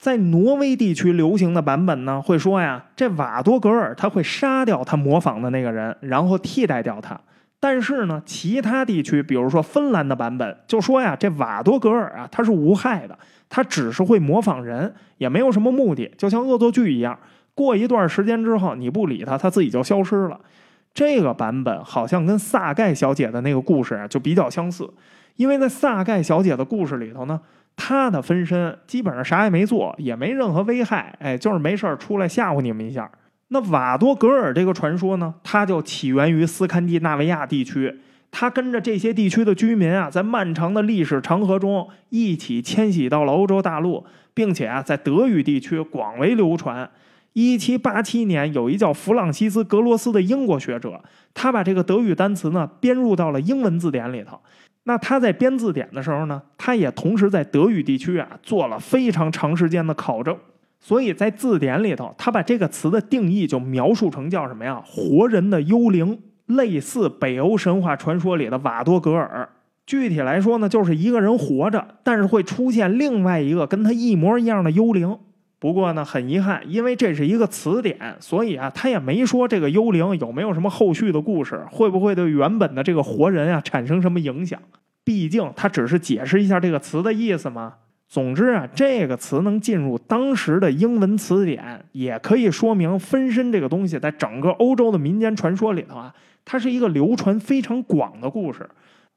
[0.02, 7.16] 在挪威地区流行的版本呢，会说呀，这瓦多格尔他会杀掉他模仿的那个人，然后替代掉他。
[7.60, 13.16] 但是呢，其他地区，比如说芬兰的版本，就说呀，这瓦多格尔啊，他是无害的，
[13.48, 17.16] 他只是会模仿人，也没有什么目的，就像恶作剧一样。
[17.54, 20.40] 过一段时间之后，你不理他，他自己就消失了。
[20.92, 24.92] 这个版本好像跟萨盖小姐的那个故事啊，就比较相似，
[25.36, 27.40] 因为在萨盖小姐的故事里头呢，
[27.76, 33.10] 他的分身基本上啥也没做，也没任何危害，哎，就是没事出来吓唬你们一下。
[33.48, 38.00] 那瓦多格尔这个传说呢，它就起源于斯堪的纳维亚地区。
[38.30, 46.88] 它跟着这些地区的居民啊，在漫长的历史长河中一起迁徙到了欧洲大陆，并且啊，在德语地区广为流传。
[47.34, 51.02] 一七八七年，有一叫弗朗西斯·格罗斯的英国学者，
[51.34, 54.40] 他把这个德语单词呢编入到了英文字典里头。
[54.84, 60.36] 那他在编字典的时候呢，他也同时在德语地区啊做了非常长时间的考证。
[60.80, 64.82] 所以在字典里头，他把这个词的定义就描述成叫什么呀？
[64.84, 69.48] 活人的幽灵，类似北欧神话传说里的瓦多格尔。
[69.86, 75.16] 具体来说呢，就是一个人活着，但是会出现另外一个跟他一模一样的幽灵。
[75.62, 84.60] 不过呢，很遗憾，因为这是一个词典，所以啊，他也没说这个幽灵有没有什么后续的故事，会不会对原本的这个活人啊产生什么影响？
[85.04, 87.74] 毕竟他只是解释一下这个词的意思嘛。
[88.08, 96.12] 总之啊，这个词能进入当时的英文词典，也可以说明分身这个东西在整个欧洲的民间传说里头啊，
[96.44, 98.68] 它是一个流传非常广的故事。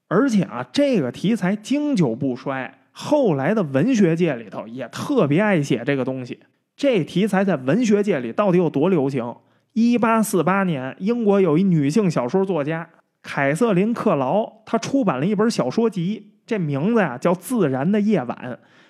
[0.08, 6.40] 而且啊，这个题材经久不衰，后来的文学界里头也特别爱写这个东西。
[6.78, 9.36] 这题材在文学界里到底有多流行？
[9.74, 12.90] 一八四八年，英国有一女性小说作家
[13.22, 18.38] 凯瑟琳·克劳，她出版了一本小说集，这名字呀叫《自然的夜晚》。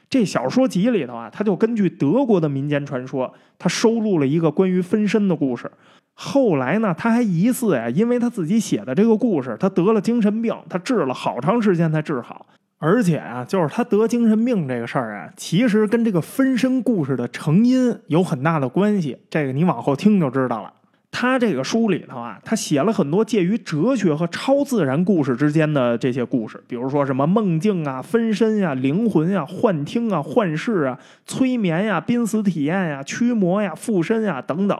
[0.07, 5.69] 这小说集里头啊，他就根据德国的民间传说，他收录了一个关于分身的故事。
[6.13, 12.45] 后来呢，他还疑似呀，因为他自己写的这个故事，他得了精神病，他治了好长时间才治好。
[12.87, 19.17] 而且啊，就是他得精神病这个事儿啊，其实跟这个分身故事的成因有很大的关系。
[19.27, 20.71] 这个你往后听就知道了。
[21.09, 34.77] 他这个书里头啊，他写了很多介于哲学和超自然故事之间的这些故事，比如说什么梦境啊、分身呀、灵魂呀、幻听啊、幻视啊、催眠呀、濒死体验呀、驱魔呀、附身呀等等。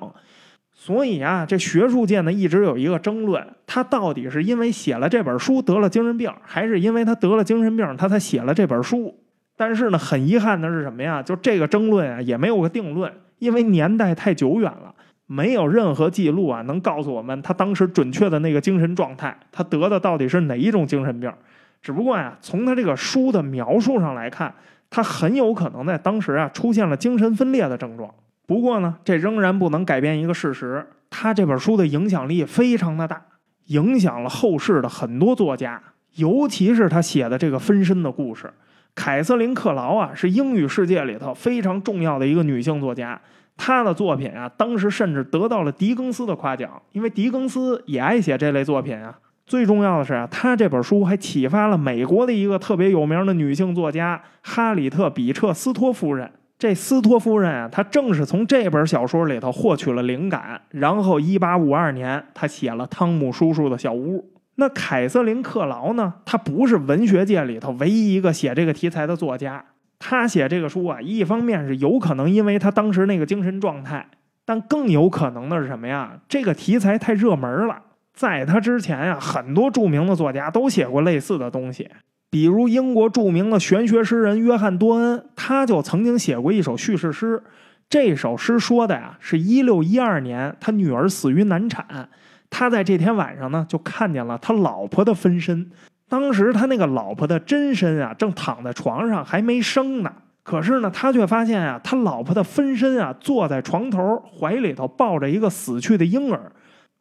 [0.86, 9.20] 所以啊，这学术界呢一直有一个争论：他到底是因为写了这本书得了精神病，还是因为他得了精神病他才写了这本书？
[9.58, 11.24] 但是呢，很遗憾的是什么呀？
[11.24, 14.94] 就这个争论啊，也没有个定论，因为年代太久远了。
[15.26, 21.34] 没有任何记录啊，能告诉我们他当时准确的那个精神状态，他得的到底是哪一种精神病？
[21.82, 24.54] 只不过呀，从他这个书的描述上来看，
[24.92, 28.08] 他很有可能在当时啊出现了精神分裂的症状。
[28.46, 33.22] 不过呢，这仍然不能改变一个事实：他这本书的影响力非常的大，
[33.66, 35.82] 影响了后世的很多作家，
[36.16, 38.54] 尤其是他写的这个分身的故事。
[38.94, 43.20] 凯瑟琳·克劳啊，是英语世界里头非常重要的一个女性作家。
[43.58, 49.18] 她的作品啊，当时甚至得到了狄更斯的夸奖，因为狄更斯也爱写这类作品啊。
[49.46, 56.32] 最重要的是啊，他这本书还启发了美国的一个特别有名的女性作家哈里特·比彻斯托夫人。
[56.58, 64.20] 这斯托夫人啊，她正是从这本小说里头获取了灵感，然后1852年，她写了《汤姆叔叔的小屋》。
[64.56, 66.14] 那凯瑟琳·克劳呢？
[66.26, 69.64] 她不是文学界里头唯一一个写这个题材的作家。
[70.00, 74.08] 她写这个书啊，一方面是有可能因为她当时那个精神状态，
[74.46, 76.14] 但更有可能的是什么呀？
[76.30, 77.82] 这个题材太热门了。
[78.14, 81.90] 在他之前呀，很多著名的作家都写过类似的东西，
[82.30, 87.42] 比如英国著名的玄学诗人约翰多恩，他就曾经写过一首叙事诗。
[87.88, 92.10] 这首诗说的呀，是一六一二年他女儿死于难产，
[92.50, 95.70] 他在这天晚上呢，就看见了他老婆的分身。
[96.10, 100.12] 当时他那个老婆的真身啊，正躺在床上还没生呢。
[100.44, 106.52] 可是呢，他却发现啊，他老婆的分身啊，坐在床头，怀里头抱着一个死去的婴儿。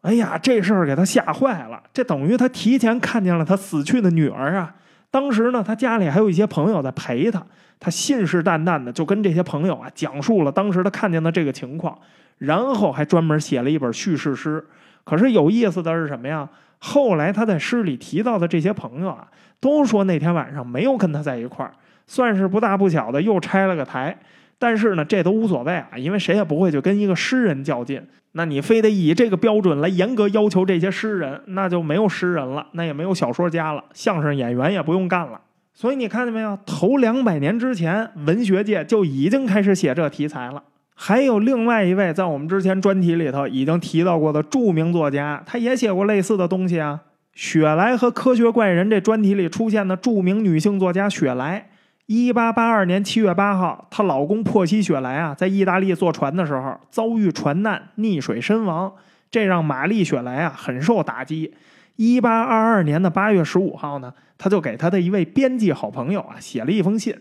[0.02, 1.82] 哎呀，这事儿给他吓坏了。
[1.92, 4.74] 这等于他提前看见了他死去的女儿啊。
[5.14, 7.40] 当时呢，他家里还有一些朋友在陪他，
[7.78, 11.96] 他信誓旦旦的就跟这些朋友啊讲述了当时他看见的这个情况，
[12.38, 14.66] 然后还专门写了一本叙事诗。
[15.04, 16.48] 可是有意思的是什么呀？
[16.80, 19.28] 后来他在诗里提到的这些朋友啊，
[19.60, 21.70] 都说那天晚上没有跟他在一块儿，
[22.08, 24.18] 算是不大不小的又拆了个台。
[24.64, 28.02] 但是呢，这都无所谓啊，因为谁也不会去跟一个诗人较劲。
[28.32, 35.38] 那你非得以这个标准来严格要求这些诗人，那就没有诗人了，那也没有小说家了，相声演员也不用干了。
[35.74, 36.58] 所以你看见没有？
[36.64, 40.62] 头两百年之前，文学界就已经开始写这题材了。
[40.94, 47.02] 还有另外一位在我们之前专题里头已经提到过的著名作家，他也写过类似的东西啊。
[47.34, 51.68] 雪莱和科学怪人这专题里出现的著名女性作家雪莱，
[52.06, 58.92] 一八八二年七月八号，她老公珀西·雪莱啊，在意大利坐船的时候遭遇船难，溺水身亡，
[59.30, 61.54] 这让玛丽·雪莱啊很受打击。
[61.96, 67.16] 一八二二年的八月十五号呢，他就给他的一位编辑好朋友啊写了一封信，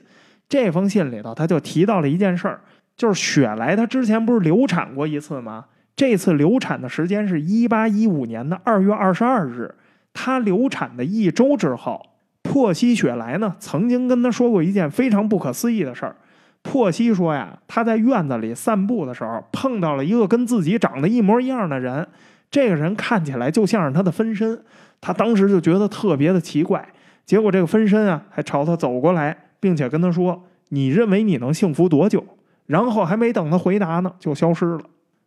[0.49, 2.61] 这封信里头他就提到了一件事儿。
[2.95, 5.65] 就是雪莱，她之前不是流产过一次吗？
[5.95, 9.73] 这次流产的时间是一八一五年的二月二十二日。
[10.13, 12.05] 她流产的一周之后，
[12.43, 16.15] 珀西·雪莱呢曾经跟他说过一件非常不可思议的事儿。
[16.61, 22.07] 珀西说呀，他在院子里散步的时候碰到了一个跟自己长得一模一样的人，
[22.51, 24.61] 这个人看起来就像是他的分身。
[25.01, 26.87] 他当时就觉得特别的奇怪。
[27.25, 32.25] 结果这个分身啊还朝他走过来，并且跟他说：“你认为你能幸福多久？”
[32.67, 34.81] 然后还没等他回答呢，就消失了。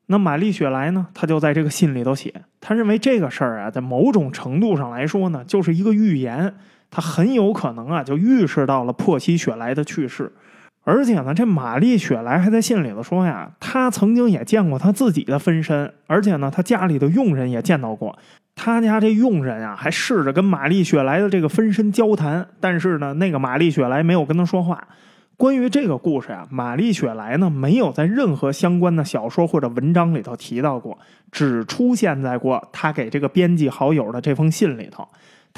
[0.06, 1.08] 那玛丽雪莱呢？
[1.12, 6.54] 她就在这个信里头写，她认为这个事儿啊，在某种程度上来说呢，就是一个预言。
[6.96, 10.32] 他很有可能啊，就预示到了珀西雪莱的去世。
[10.82, 18.18] 而且呢，这玛丽雪莱还在信里头说呀，她曾经也见过她自己的分身，而且呢，她家里的佣人也见到过。
[18.54, 24.88] 他家这佣人啊，还试着跟玛丽雪莱的这个分身交谈，但是呢，那个玛丽雪莱没有跟他说话。
[25.36, 30.96] 关于这个故事啊，玛丽雪莱呢没有在任何相关的小说或者文章里头提到过，
[31.30, 35.06] 只出现在过他给这个编辑好友的这封信里头。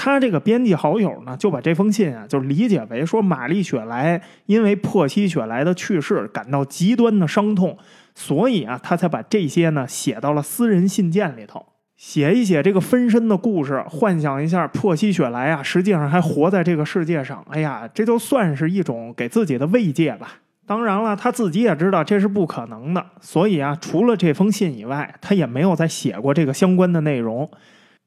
[0.01, 7.77] 他这个编辑好友呢，就把这封信啊，就理解为说玛丽雪莱因为珀西雪莱的去世感到极端的伤痛，
[8.15, 11.67] 所以啊，他才把这些呢写到了私人信件里头。
[11.97, 17.45] 写一写这个分身的故事，幻想一下珀西雪莱啊，实际上还活在这个世界上。
[17.51, 20.35] 哎呀，这就算是一种给自己的慰藉吧。
[20.65, 27.51] 当然了，他自己也知道这是不可能的，所以啊，除了这封信以外，他也没有再写过这个相关的内容。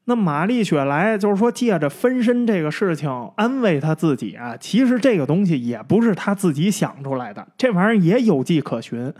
[0.04, 9.12] 那玛丽雪莱就是说，借着分身这个事情安慰他自己啊，其实这个东西也不是他自己想出来的，这玩意儿也有迹可循。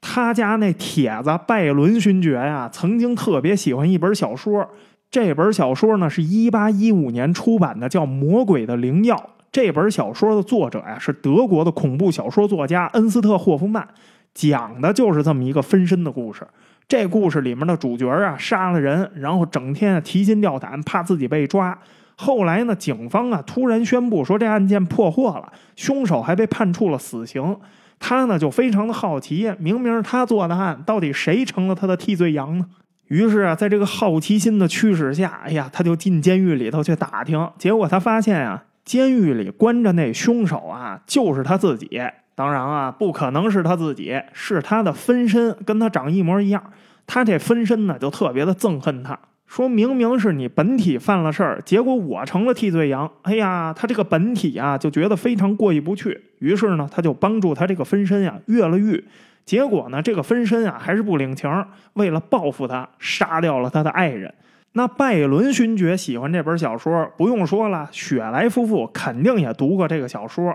[0.00, 4.68] 他家那帖子拜伦勋爵呀，曾经特别喜欢一本小说。
[5.10, 9.16] 这本小说呢，是一八一五年出版的，叫《魔鬼的灵药》。
[9.52, 13.86] 这本小说的作者呀，是德国的恐怖小说作家恩斯特·霍夫曼，
[14.34, 16.46] 讲的就是这么一个分身的故事。
[16.88, 21.76] 这故事里面的主角啊，杀了人，然后整天提心吊胆，怕自己被抓。
[22.14, 27.56] 后来呢，警方啊突然宣布说这案件破获了，凶手还被判处了死刑。
[27.98, 32.66] 他呢就非常的好奇，明明是他做的案，到底谁成了他的替罪羊呢？
[33.08, 37.50] 于是啊，在这个好奇心的驱使下，哎呀，他就进监狱里头去打听。
[37.58, 42.00] 结果他发现啊，监狱里关着那凶手啊，就是他自己。
[42.36, 46.62] 当然啊，不可能是他自己，是他的分身，跟他长一模一样。
[47.06, 49.18] 他这分身呢，就特别的憎恨他。
[49.46, 53.10] 说明明是你本体犯了事儿，结果我成了替罪羊。
[53.22, 56.20] 哎呀，他这个本体啊，就觉得非常过意不去。
[56.40, 59.02] 于是呢，他就帮助他这个分身呀越了狱。
[59.46, 61.50] 结果呢，这个分身啊还是不领情，
[61.94, 64.34] 为了报复他，杀掉了他的爱人。
[64.72, 70.54] 那拜伦勋爵喜欢这本小说，不用说了，雪莱夫妇肯定也读过这个小说。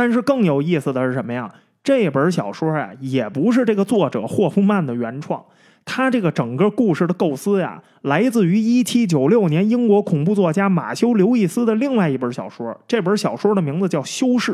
[0.00, 1.52] 但是更有意思的是什么呀？
[1.84, 5.44] 这本小说啊，也不是这个作者霍夫曼的原创。
[5.84, 12.74] 他这个整个故事的构思呀，来自于1796年英国恐怖作家马修·刘易斯的另外一本小说。
[12.88, 14.52] 这本小说的名字叫《修士》。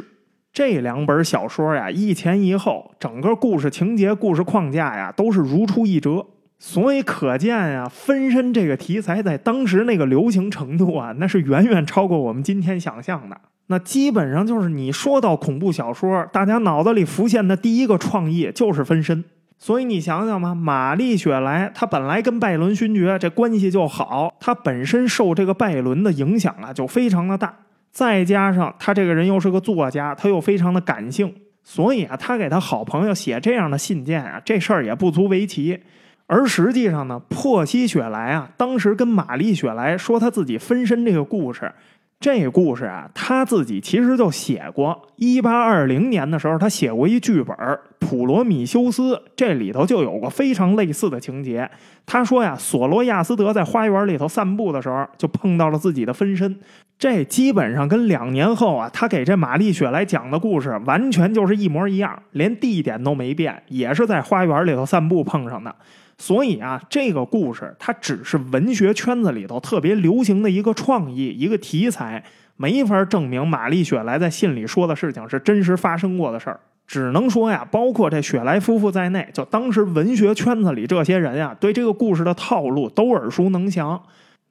[0.53, 6.27] 这两本小说呀，一前一后，整个故事情节、故事框架呀，都是如出一辙。
[6.59, 13.41] 所以可见呀，分身这个题材在当时那个流行程度啊，那是远远超过我们今天想象的。
[13.69, 19.25] 那基本上就是你说到恐怖小说，大家脑子里浮现的第一个创意就是分身。
[19.59, 27.57] 所以你想想嘛，玛丽雪莱她本来跟拜伦勋爵这关系就好，她本身受这个拜伦的影响啊就非常的大，
[27.91, 35.81] 再加上她这个人又是个作家，她又非常的感性，所以啊，她给她好朋友写这样的信件啊，这事儿也不足为奇。
[36.29, 41.73] 而实际上呢，珀西雪莱啊，当时跟玛丽雪莱说他自己分身这个故事。
[42.19, 45.09] 这故事啊，他自己其实就写过。
[45.17, 47.55] 一八二零年的时候，他写过一剧本
[47.99, 51.71] 《普罗米修斯》，这里头就有个非常类似的情节。
[52.07, 56.59] 他说呀，索罗亚斯德在花园里头散步的时候，就碰到了自己的分身。
[56.99, 65.75] 这基本上跟两年后啊，他给这玛丽雪莱讲的故事完全就是一模一样，连地点都没变，也是在花园里头散步碰上的。
[66.19, 72.25] 所以啊，这个故事它只是文学圈子里头特别流行的一个创意、一个题材，
[72.57, 76.59] 没法证明玛丽雪莱在信里说的事情是真实发生过的事儿。
[76.87, 84.01] 只能说呀，包括这雪莱夫妇在内，就当时文学圈子里这些人呀，对这个故事的套路都耳熟能详。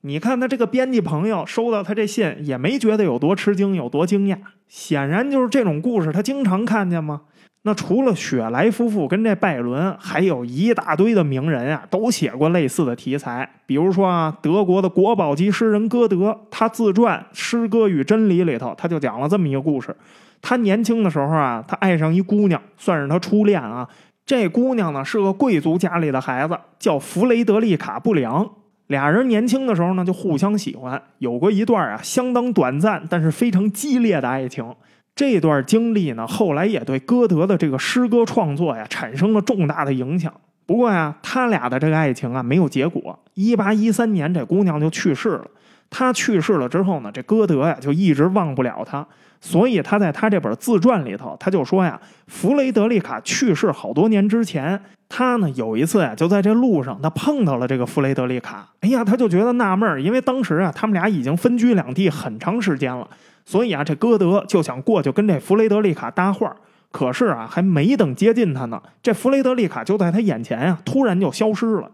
[0.01, 4.37] 你看他这个编辑朋友收到他这信，也没觉得有多吃惊、有多惊讶。
[4.67, 7.21] 显然就是这种故事，他经常看见吗？
[7.67, 13.49] 那除了雪莱夫妇跟这拜伦，还有一大堆的名人啊，都写过类似的题材。
[13.65, 19.95] 比如说啊，德国的国宝级诗人歌德，他自传《诗歌与真理》里头，他就讲了这么一个故事：
[20.43, 23.89] 他年轻的时候啊，他爱上一姑娘，算是他初恋啊。
[24.27, 28.47] 这姑娘呢是个贵族家里的孩子，叫弗雷德丽卡·布良。
[28.85, 34.63] 俩人年轻的时候呢就互相喜欢，有过一段啊相当短暂但是非常激烈的爱情。
[35.15, 40.33] 这段经历呢，后来也对歌德的这个诗歌创作呀产生了重大的影响。
[40.65, 43.17] 不过呀，他俩的这个爱情啊没有结果。
[43.33, 45.45] 一八一三年，这姑娘就去世了。
[45.89, 49.05] 她去世了之后呢，这歌德呀就一直忘不了她。
[49.39, 58.67] 所以他在他这本自传里头，他就说呀，弗雷德丽卡去世好多年之前，他呢有一次呀就在这路上，他碰到了这个弗雷德丽卡。
[58.81, 63.07] 哎呀，他就觉得纳闷因为当时啊他们俩已经分居两地很长时间了。
[63.45, 66.55] 所以啊，这歌德就想过去跟这弗雷德丽卡搭话
[66.91, 71.91] 可是啊，还没等接近他呢，这弗雷德丽卡就在他眼前啊，突然就消失了。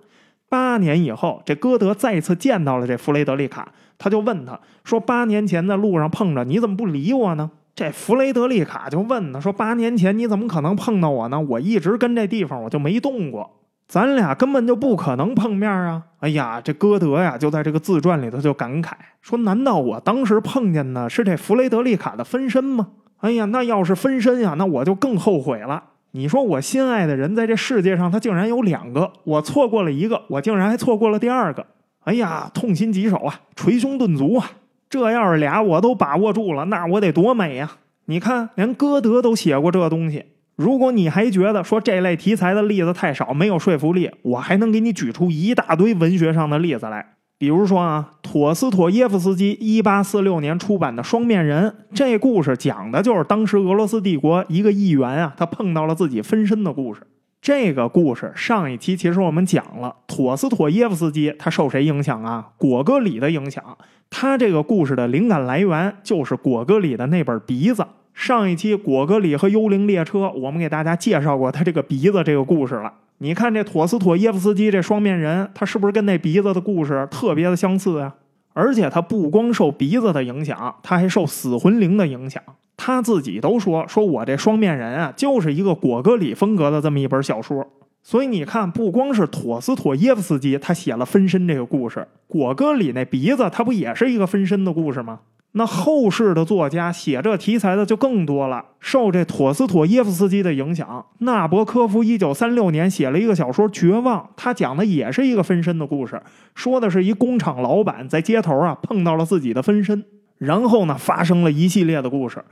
[0.47, 11.39] 八年以后，这歌德再次见到了这弗雷德丽卡，他就问他说：“八年前在路上碰着，你怎么不理我呢？”这弗雷德丽卡就问他说：“八年前你怎么可能碰到我呢？
[11.39, 13.61] 我一直跟这地方我就没动过，
[13.91, 22.87] 咱俩根本就不可能碰面啊！”哎呀，这歌德呀就在这个自传里头就感慨说：“难道我当时碰见的是这弗雷德丽卡的分身吗？
[23.17, 25.83] 哎呀，那要是分身呀，那我就更后悔了。
[26.11, 31.65] 你说我心爱的人在这世界上他竟然有两个，我错过了一个，我竟然还错过了第二个。
[32.05, 34.51] 哎呀，痛心疾首啊，捶胸顿足啊！”
[34.89, 37.69] 这要是俩我都把握住了，那我得多美呀！
[38.05, 40.27] 你看，连歌德都写过这东西。
[40.56, 47.14] 如果你还觉得说这类题材的例子太少，没有说服力，我还能给你举出一大堆文学上的例子来。
[47.38, 57.02] 比如说啊，陀思妥耶夫斯基一八四六年出版的《双面人》，这故事讲的就是当时俄罗斯帝国一个议员啊，他碰到了自己分身的故事。
[57.41, 62.49] 这个故事上一期其实我们讲了，陀思妥耶夫斯基他受谁影响啊？
[62.58, 63.64] 果戈里的影响。
[64.12, 67.84] 他这个故事的灵感来源就是果戈里的那本鼻子。
[68.22, 72.93] 上一期果戈里和幽灵列车，我们给大家介绍过他这个鼻子这个故事了。
[73.17, 78.13] 你看这陀思妥耶夫斯基这双面人，他是不是跟那鼻子的故事特别的相似啊？
[78.53, 82.39] 而且他不光受鼻子的影响，他还受死魂灵的影响。
[82.78, 87.67] 他自己都说，说我这双面人啊，就是一个果戈里风格的这么一本小说。
[88.03, 95.22] 所以你看，不光是陀思妥耶夫斯基他写了分身这个故事，果戈里那鼻子他不也是一个分身的故事吗？
[95.54, 98.64] 那后世的作家写这题材的就更多了。
[98.80, 106.22] 受这陀思妥耶夫斯基的影响，纳博科夫一九三六年写了一个小说《绝望》，他讲的也是一个分身的故事，
[106.56, 110.04] 说的是一工厂老板在街头啊碰到了自己的分身，
[110.38, 112.43] 然后呢发生了一系列的故事。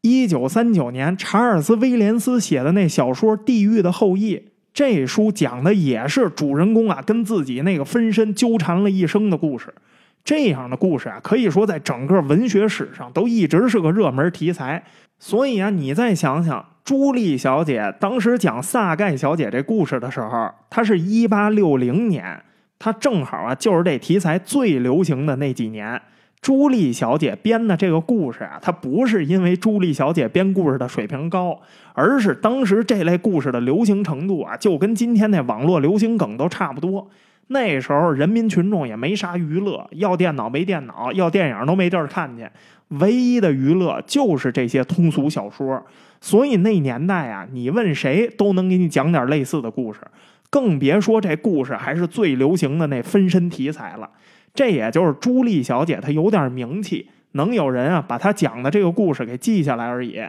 [0.00, 4.36] 一九三九年，查尔斯威廉斯写的那小说《地狱的后裔》。
[4.72, 9.74] 这书讲的也是主人公啊跟自己那个分身纠缠了一生的故事，
[10.26, 14.82] 这样的故事啊可以说在整个文学史上都一直是个热门题材。
[15.18, 22.42] 所以啊，你再想想，朱莉小姐当时讲萨盖小姐这故事的时候，她是一八六零年，
[22.78, 26.02] 她正好啊就是这题材最流行的那几年。
[26.42, 31.58] 朱莉小姐编的这个故事啊，它不是因为朱莉小姐编故事的水平高，
[31.94, 37.08] 而是当时这类故事的流行程度啊，就跟今天那网络流行梗都差不多。
[37.48, 42.48] 那时候人民群众也没啥娱乐，要电脑没电脑，要电影都没地儿看去，
[42.88, 45.84] 唯一的娱乐就是这些通俗小说。
[46.20, 50.00] 所以那年代啊，你问谁都能给你讲点类似的故事，
[50.50, 54.10] 更别说这故事还是最流行的那分身题材了。
[54.52, 60.20] 这也就是朱莉小姐她有点名气，能有人啊把她讲的这个故事给记下来而已。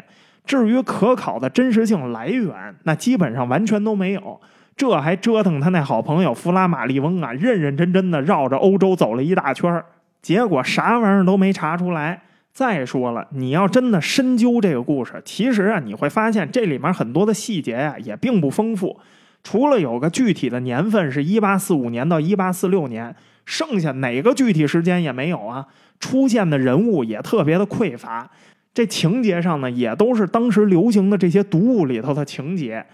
[0.45, 4.39] 至于可考的真实性来源，那基本上完全都没有。
[4.77, 9.83] 这还折腾他那好朋友弗拉马利翁啊，认认真真的绕着欧洲走了一大圈
[10.21, 12.21] 结果啥玩意儿都没查出来。
[12.53, 18.97] 再说了，你要真的深究这个故事，其实啊，你会发现这里面很多的细节呀也并不丰富。
[19.43, 23.13] 除了有个具体的年份是一八四五年到一八四六年。
[23.47, 25.65] 剩下哪个具体时间也没有啊，
[26.01, 28.29] 出现的人物也特别的匮乏，
[28.73, 32.85] 这情节上呢也都是当时流行的这些读物里头的情节。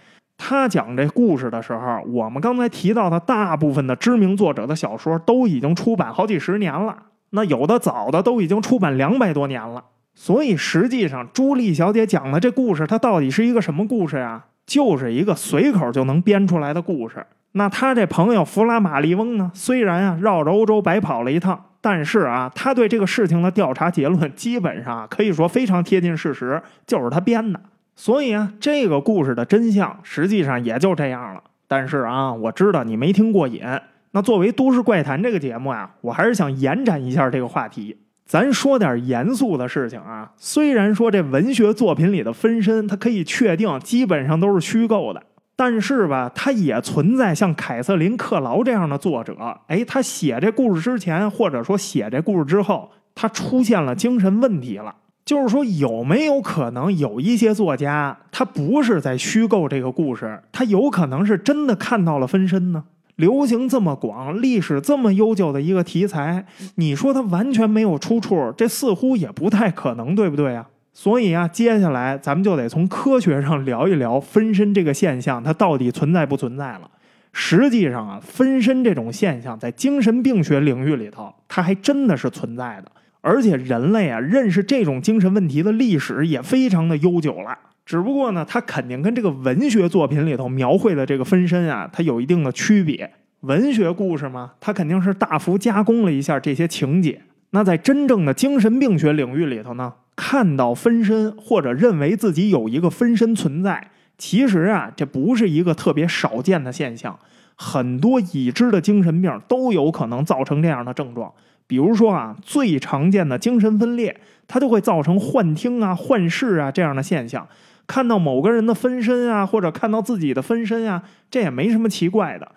[0.45, 6.93] 他讲这故事的时候，我们刚才提到的大部分的知名作者的小说都已经出版好几十年了，
[7.29, 9.81] 那有的早的都已经出版两百多年了。
[10.13, 14.43] 所以实际上，朱莉小姐讲的这故事，它到底是一个什么故事呀？
[14.65, 17.25] 就是一个随口就能编出来的故事。
[17.53, 19.49] 那他这朋友弗拉马利翁呢？
[19.53, 27.59] 虽然啊绕着欧洲白跑了一趟，但是啊他对这个事情的调查结论基本上可以说非常贴近事实，就是他编的。
[27.95, 31.43] 所以啊这个故事的真相实际上也就这样了。
[31.67, 33.63] 但是啊我知道你没听过瘾，
[34.11, 40.31] 那作为《都市怪谈》这个节目啊，我还是想延展一下这个话题，咱说点严肃的事情啊。
[40.37, 45.23] 虽然说这文学作品里的分身，它可以确定基本上都是虚构的。
[45.55, 49.35] 但是吧，它也存在像凯瑟琳·克劳这样的作者。
[49.67, 54.95] 哎，他写这故事之前，或者说写这故事之后，他出现了精神问题了。
[55.25, 62.83] 就是说，有没有可能有一些作家，他不是在虚构这个故事，他有可能是真的看到了分身呢？
[63.15, 66.45] 流行这么广，历史这么悠久的一个题材，
[66.75, 70.67] 你说它完全没有出处，这似乎也不太可能，对不对啊？
[70.91, 76.89] 所以啊，接下来咱们就得从科学上聊一聊分身这个现象，它到底存在不存在了。
[77.31, 82.91] 实际上啊，分身这种现象在精神病学领域里头，它还真的是存在的。
[83.23, 87.57] 而且人类啊，认识这种精神问题的历史也非常的悠久了。
[87.85, 93.09] 只不过呢，它肯定跟这个文学作品里头描绘的这个分身啊，它有一定的区别。
[93.39, 97.21] 文学故事嘛，它肯定是大幅加工了一下这些情节。
[97.51, 99.93] 那在真正的精神病学领域里头呢？
[100.15, 107.17] 看到分身或者认为自己有一个分身存在，其实啊，这不是一个特别少见的现象。
[107.55, 111.31] 很多已知的精神病都有可能造成这样的症状。
[111.73, 114.15] 比如说啊，最常见的精神分裂，
[114.47, 117.47] 它就会造成幻听啊、幻视啊这样的现象。
[117.87, 121.01] 看到某个人的分身啊，或者看到自己的分身啊，
[121.31, 122.51] 这也没什么奇怪的。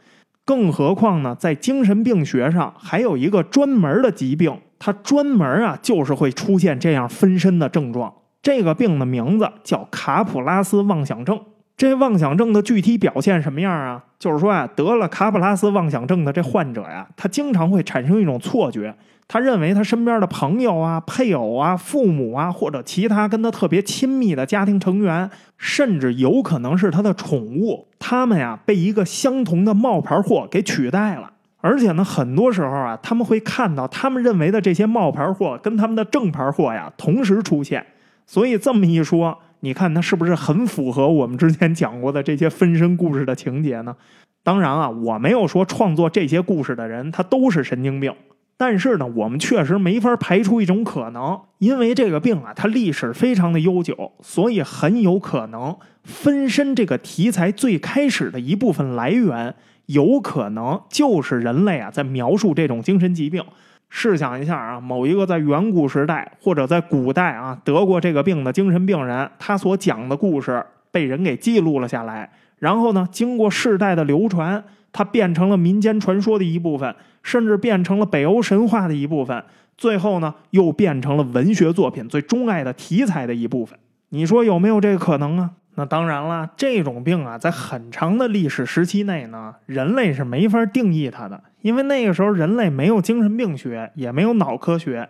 [0.44, 4.54] 更何况呢，在精神病学上还有一个专门的疾病。
[4.78, 8.12] 它专门啊，就是会出现这样分身的症状。
[8.42, 11.40] 这个病的名字叫卡普拉斯妄想症。
[11.76, 14.02] 这妄想症的具体表现什么样啊？
[14.18, 18.94] 就是说啊，得了卡普拉斯妄想症的这患者呀，他经常会产生一种错觉，
[19.28, 31.30] 他认为他身边的朋友啊、配偶啊、父母啊，或者其他跟他特别亲密的家庭成员，甚至有可能是他的宠物，他们呀被一个相同的冒牌货给取代了。
[31.60, 37.84] 而且呢，很多时候啊，他们会看到他们认为的这些冒牌货跟他们的正牌货呀同时出现。
[38.24, 43.96] 所以这么一说，你看他是不是很符合我们之前讲过的这些分身故事的情节呢？
[44.44, 48.14] 当然啊，我没有说创作这些故事的人他都是神经病，
[48.56, 59.56] 但是呢，我们确实没法排除一种可能，因为这个病啊，它历史非常的悠久，所以很有可能分身这个题材最开始的一部分来源。
[59.86, 63.42] 有可能就是人类啊，在描述这种精神疾病。
[63.88, 74.62] 试想一下啊，某一个在远古时代或者在古代啊得过这个病的精神病人，他所讲的故事被人给记录了下来，然后呢，经过世代的流传，
[74.92, 79.44] 它变成了民间传说的一部分，甚至变成了北欧神话的一部分，
[79.76, 83.78] 最后呢，又变成了文学作品最钟爱的题材的一部分。
[84.08, 85.50] 你说有没有这个可能啊？
[85.78, 95.08] 那当然了，这种病啊，在很长的历史时期内呢，人类是没法定义它的，因为那个时候人类没有精神病学，也没有脑科学。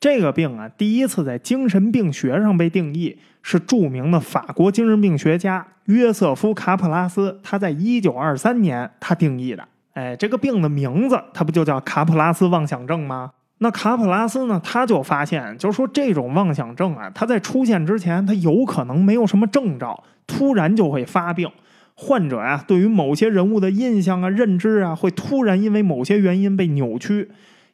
[0.00, 9.68] 这个病啊，第一次在精神病学上被定义，是著名的法国精神病学家约瑟夫·卡普拉斯，他在一九二三年他定义的。
[9.92, 13.32] 哎，这个病的名字，它不就叫卡普拉斯妄想症吗？
[13.60, 14.60] 那卡普拉斯呢？
[14.62, 21.50] 他就发现，就是说这种妄想症啊，它在出现之前，它有可能没有什么征兆，突然就会发病。
[21.96, 27.28] 患者呀，对于某些人物的印象啊、认知啊，会突然因为某些原因被扭曲。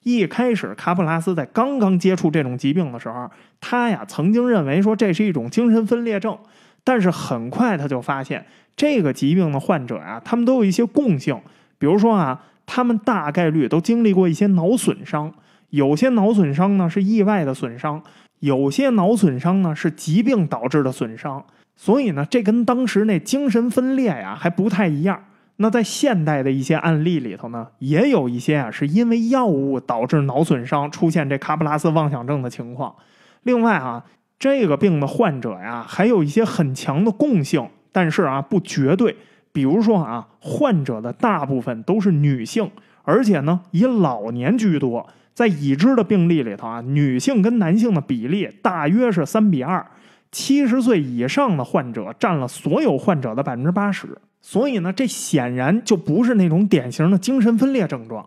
[0.04, 3.30] 一开始，卡普拉斯在刚刚接触这种疾病的时候，
[3.60, 6.38] 他呀曾经认为说这是一种精神分裂症，
[6.82, 11.38] 但是很快他就发现，这个疾病的患者呀，他们都有一些共性，
[11.78, 15.30] 比如说啊，他们大概率都经历过一些脑损伤。
[15.74, 18.00] 有些脑损伤呢是意外的损伤，
[18.38, 21.44] 有些脑损伤呢是疾病导致的损伤，
[21.74, 25.24] 所以呢，这跟当时那精神分裂呀还不太一样。
[25.56, 32.94] 那在现代的一些案例里头呢，也有一些啊是因为药物导致脑损伤出现这卡普拉斯妄想症的情况。
[33.42, 34.04] 另外啊，
[34.38, 39.16] 这个病的患者呀还有一些很强的共性，但是啊不绝对。
[39.52, 42.70] 比如说啊，患者的大部分都是女性，
[43.02, 45.08] 而且呢以老年居多。
[45.34, 49.84] 在已知的病例里头啊，女性跟男性的比例大约是三比二，
[50.30, 54.16] 七十岁以上的患者占了所有患者的百分之八十。
[54.40, 58.24] 所以呢，这显然就不是那种典型的精神分裂症状。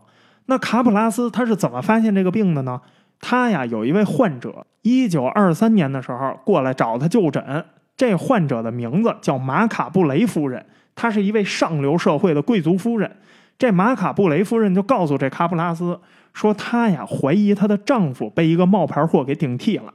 [0.48, 2.82] 那卡普拉斯他是怎么发现这个病的呢？
[3.22, 7.66] 他呀有一位患者，一九二三年的时候过来找他就诊。
[7.96, 13.10] 这患者的名字叫马卡布雷夫人，她是一位上流社会的贵族夫人。
[13.58, 16.00] 这马卡布雷夫人就告诉这卡普拉斯。
[16.38, 19.92] 说她呀怀疑她的丈夫被一个冒牌货给顶替了，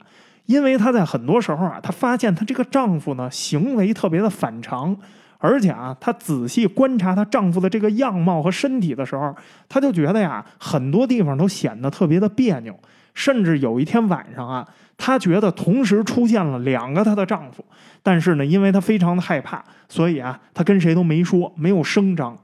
[0.47, 4.97] 因为她在很多时候啊，她发现她这个丈夫呢行为特别的反常，
[5.38, 9.32] 而且啊，她仔细观察她丈夫的这个样貌和身体的时候，
[9.68, 12.76] 她就觉得呀，很多地方都显得特别的别扭，
[13.14, 14.66] 甚至有一天晚上啊，
[14.97, 17.64] 她觉得同时出现了两个她的丈夫，
[18.03, 22.36] 但是呢，因为她非常的害怕，所以啊，她跟谁都没说，没有声张。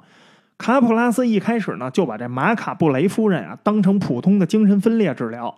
[0.59, 5.55] 卡普拉斯一开始呢，就把这马卡布雷夫人啊当成普通的精神分裂治疗，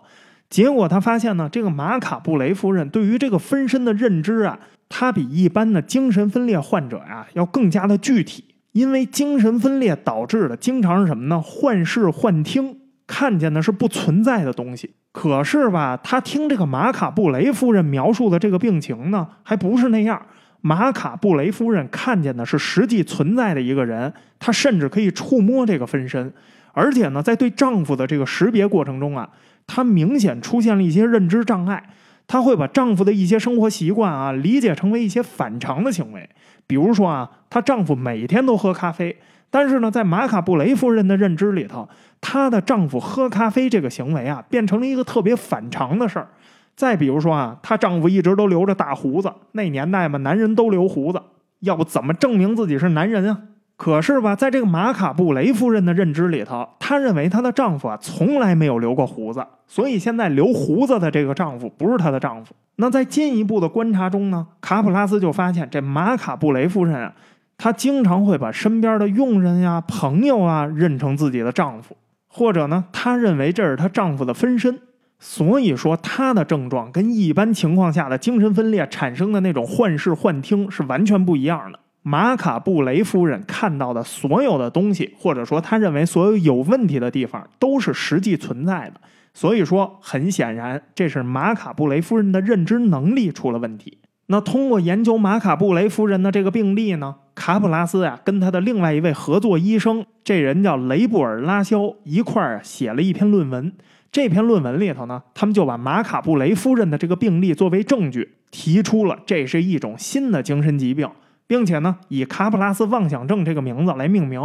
[0.47, 11.41] 结果他发现呢，这个马卡布雷夫人对于这个分身的认知啊，她比一般的精神分裂患者呀要更加的具体，因为精神分裂导致的经常是什么呢？
[11.41, 12.77] 幻视、幻听，
[13.07, 14.93] 看见的是不存在的东西。
[15.11, 20.21] 可是吧，他听这个马卡布雷夫人描述的这个病情呢，还不是那样。
[20.61, 26.31] 马卡布雷夫人看见的是实际存在的一个人，她甚至可以触摸这个分身，
[26.73, 29.27] 而且呢，在对丈夫的这个识别过程中啊，
[29.65, 31.83] 她明显出现了一些认知障碍，
[32.27, 36.29] 她会把丈夫的一些生活习惯啊理解成为一些反常的行为，
[36.67, 39.17] 比如说啊，她丈夫每天都喝咖啡，
[39.49, 41.89] 但是呢，在马卡布雷夫人的认知里头，
[42.21, 46.27] 她的丈夫喝咖啡这个行为啊，变成了一个特别反常的事儿。
[46.75, 51.21] 再比如说啊，她丈夫一直都留着大胡子，那年代嘛，男人都留胡子，
[51.59, 53.37] 要不怎么证明自己是男人啊？
[53.77, 62.53] 可是吧，在这个马卡布雷夫人的认知里头，她认为她的丈夫啊从来没有留过胡子，所以现在留胡子的这个丈夫不是她的丈夫。
[62.75, 67.13] 那在进一步的观察中呢，卡普拉斯就发现这马卡布雷夫人啊，
[67.57, 71.97] 她经常会把身边的佣人呀、朋友啊认成自己的丈夫，
[72.27, 74.79] 或者呢，她认为这是她丈夫的分身。
[75.23, 81.79] 所以说，他的症状跟一般情况下的精神分裂产生的那种幻视、幻听是完全不一样的。
[82.01, 88.99] 马卡布雷夫人看到的所有的东西，或者说他认为所有有问题的地方，都是实际存在的。
[89.35, 93.99] 所以说，很显然，这是马卡布雷夫人的认知能力出了问题。
[94.25, 103.71] 那通过研究马卡布雷夫人的这个病例呢，卡普拉斯呀，跟他的另外一位合作医生，这人叫雷布尔拉肖，一块儿写了一篇论文。
[104.11, 111.09] 这篇论文里头呢，他们就把马卡布雷夫人的这个病例作为证据，提出了这是一种新的精神疾病，
[111.47, 114.41] 并且呢，以卡普拉斯妄想症这个名字来命名。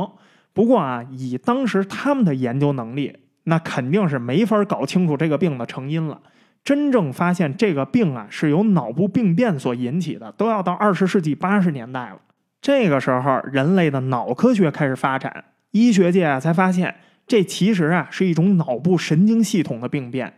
[0.53, 6.21] 不过啊，以当时他们的研究能力，那肯定是没法搞清楚这个病的成因了。
[6.62, 12.19] 真正发现这个病啊是由脑部病变所引起的，都要到二十世纪八十年代了。
[12.61, 16.95] 这个时候，人类的脑科学开始发展，医学界啊才发现。
[17.27, 20.35] 这其实啊是一种脑部神经系统的病变，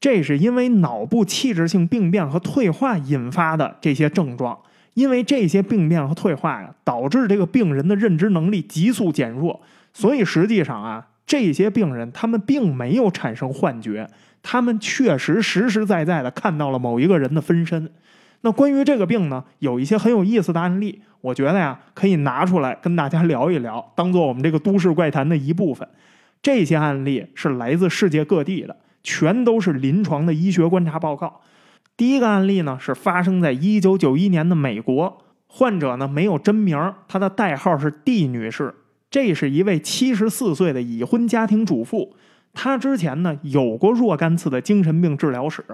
[0.00, 4.58] 这是因为脑部器质性病变和退化引发的这些症状。
[4.94, 9.62] 因为这些病变和退化呀，导致这个病人的认知能力急速减弱。
[9.94, 14.06] 所以实际上啊，这些病人他们并没有产生幻觉，
[14.42, 17.90] 他们确实实实在在的看到了某一个人的分身。
[18.42, 25.88] 那关于这个病呢，有一些很有意思的案例，我觉得呀可以拿出来跟大家聊一聊，当做我们这个都市怪谈的一部分。
[26.42, 31.40] 这些案例是来自世界各地的，全都是临床的医学观察报告。
[31.96, 36.76] 第一个案例呢是发生在一九九一年的美国，患者呢没有真名，
[37.06, 38.74] 她的代号是 D 女士。
[39.08, 42.16] 这是一位七十四岁的已婚家庭主妇，
[42.52, 45.64] 她之前呢有过若干次的精神病治疗史。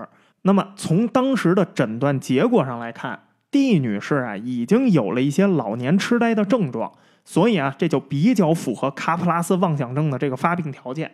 [0.42, 6.92] 那么从当时的诊断结果上来看，D 女士啊已经有了一些老年痴呆的症状。
[7.30, 11.10] 所以啊，这就比较符合卡普拉斯妄想症的这个发病条件。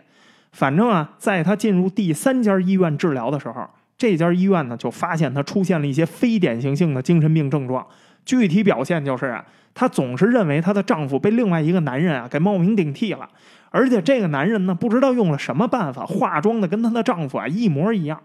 [0.52, 7.84] 反正啊，在他进入第三家医院治疗的时候，这家医院呢就发现他出现了一些非典型性的精神病症状。
[8.24, 9.44] 具体表现就是啊，
[9.74, 13.28] 她总是认为她的丈夫被另外一个男人啊给冒名顶替了，
[13.70, 18.22] 而且这个男人呢不知道用了什么办法化妆的跟她的丈夫啊一模一样。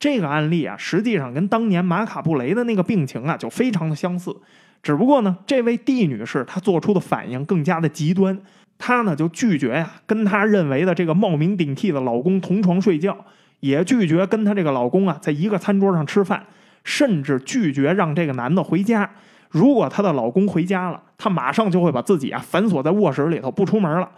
[0.00, 4.36] 这个案例啊，实际上跟当年马卡布雷的那个病情啊就非常的相似。
[4.82, 8.38] 只不过呢，这位 D 女士她做出的反应更加的极端，
[8.78, 13.16] 她呢就拒绝呀跟她认为的这个冒名顶替的老公同床睡觉，
[13.60, 16.44] 也拒绝跟她这个老公啊在一个餐桌上吃饭，
[16.84, 19.10] 甚至拒绝让这个男的回家。
[19.50, 24.08] 如果她的老公回家了，她马上就会把自己啊反锁在卧室里头不出门了。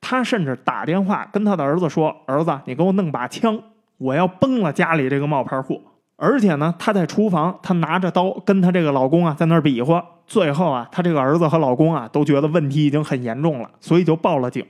[0.00, 3.60] 她甚至打电话跟她的儿子说：“儿子，你给我弄把枪，
[3.98, 5.80] 我要崩了家里这个冒牌货。”
[6.22, 10.04] 而且呢，她在厨房，她拿着刀跟她这个老公啊在那儿比划。
[10.26, 14.62] 最后啊，她这个儿子和老公啊都觉得问题已经很严重了，所以就报了警。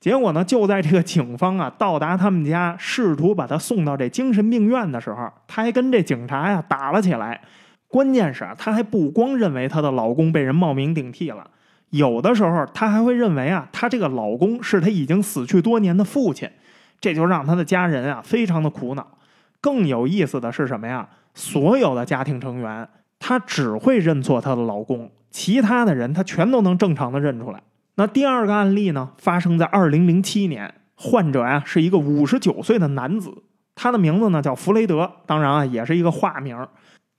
[0.00, 7.40] 结果呢，就在这个警方啊到达他们家，试图把她送到这精神病院的时候，她还跟这警察呀打了起来。
[7.86, 11.48] 关键是啊，她还不光认为她的老公被人冒名顶替了，
[11.90, 16.50] 有的时候她还会认为啊，她这个老公是她已经死去多年的父亲，
[17.00, 19.06] 这就让她的家人啊非常的苦恼。
[19.60, 21.08] 更有意思的是什么呀？
[21.34, 22.88] 所有的家庭成员，
[23.18, 27.62] 她只会认错她的老公，其他的人她全都能正常的认出来。
[27.96, 33.42] 那第二个案例呢，发生在二零零七年，患者呀是一个五十九岁的男子，
[33.74, 36.66] 他的名字呢叫弗雷德，当然啊也是一个化名。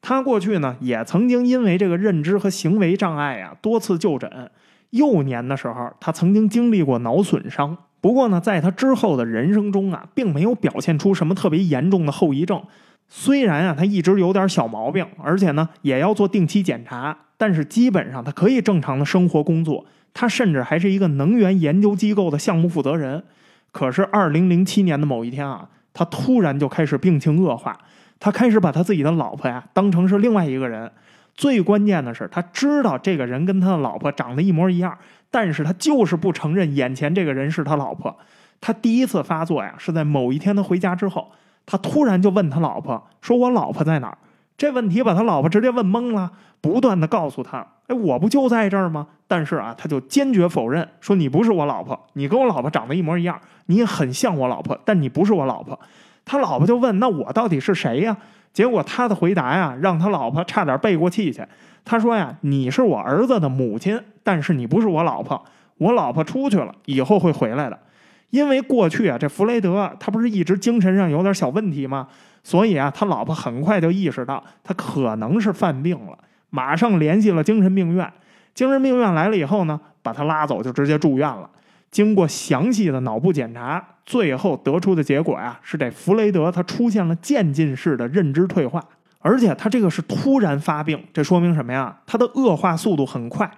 [0.02, 4.50] 他过去呢也曾经因为这个认知和行为障碍呀多次就诊，
[4.92, 7.78] 幼年的时候他曾经经历过脑损伤。
[8.02, 12.64] 不过呢，在他之后的人生中啊，并没有表现出什么特别严重的后遗症。
[13.08, 19.86] 虽然啊，他一直有点小毛病，而且呢，也要做定期检查，但是基本上他可以正常的生活工作。
[20.14, 23.24] 他甚至还是一个能源研究机构的项目负责人。
[23.72, 27.78] 可是，二零零七年的某一天啊，他突然就开始病情恶化，
[28.20, 30.92] 他开始把他自己的老婆呀当成是另外一个人。
[31.36, 34.98] 最关键的是，他知道这个人跟他的老婆长得一模一样。
[35.32, 38.16] 但是他就是不承认眼前这个人是他老婆。
[38.62, 41.32] 他第一次发作呀，是在某一天他回家之后，
[41.66, 44.18] 他突然就问他老婆说：“我老婆在哪儿？”
[44.58, 55.80] 这问题把他老婆直接问懵了，不断的告诉他：“哎，我不就在这儿吗？”但是啊，他就坚决否认，说：“你不是我老婆，你跟我老婆长得一模一样，你也很像我老婆，但你不是我老婆。”
[56.26, 58.18] 他老婆就问：“那我到底是谁呀？”
[58.52, 61.46] 结果他的回答呀，让他老婆差点背过气去。
[61.86, 65.44] 他说呀：“你是我儿子的母亲，但是你不是我老婆。
[65.80, 67.80] 我老婆出去了，以后会回来的。
[68.30, 72.08] 因为过去啊，这弗雷德他不是一直精神上有点小问题吗？
[72.44, 76.16] 所以啊，他老婆很快就意识到他可能是犯病了，
[76.52, 78.08] 马上联系了精神病院。
[78.54, 81.50] 精神病院来了以后呢，把他拉走就直接住院了。
[81.90, 88.80] 经过详细的脑部检查，最后得出的结果呀，是这弗雷德他出现了渐进式的认知退化。”
[89.22, 91.98] 而且他这个是突然发病，这说明什么呀？
[92.06, 93.50] 他的恶化速度很快。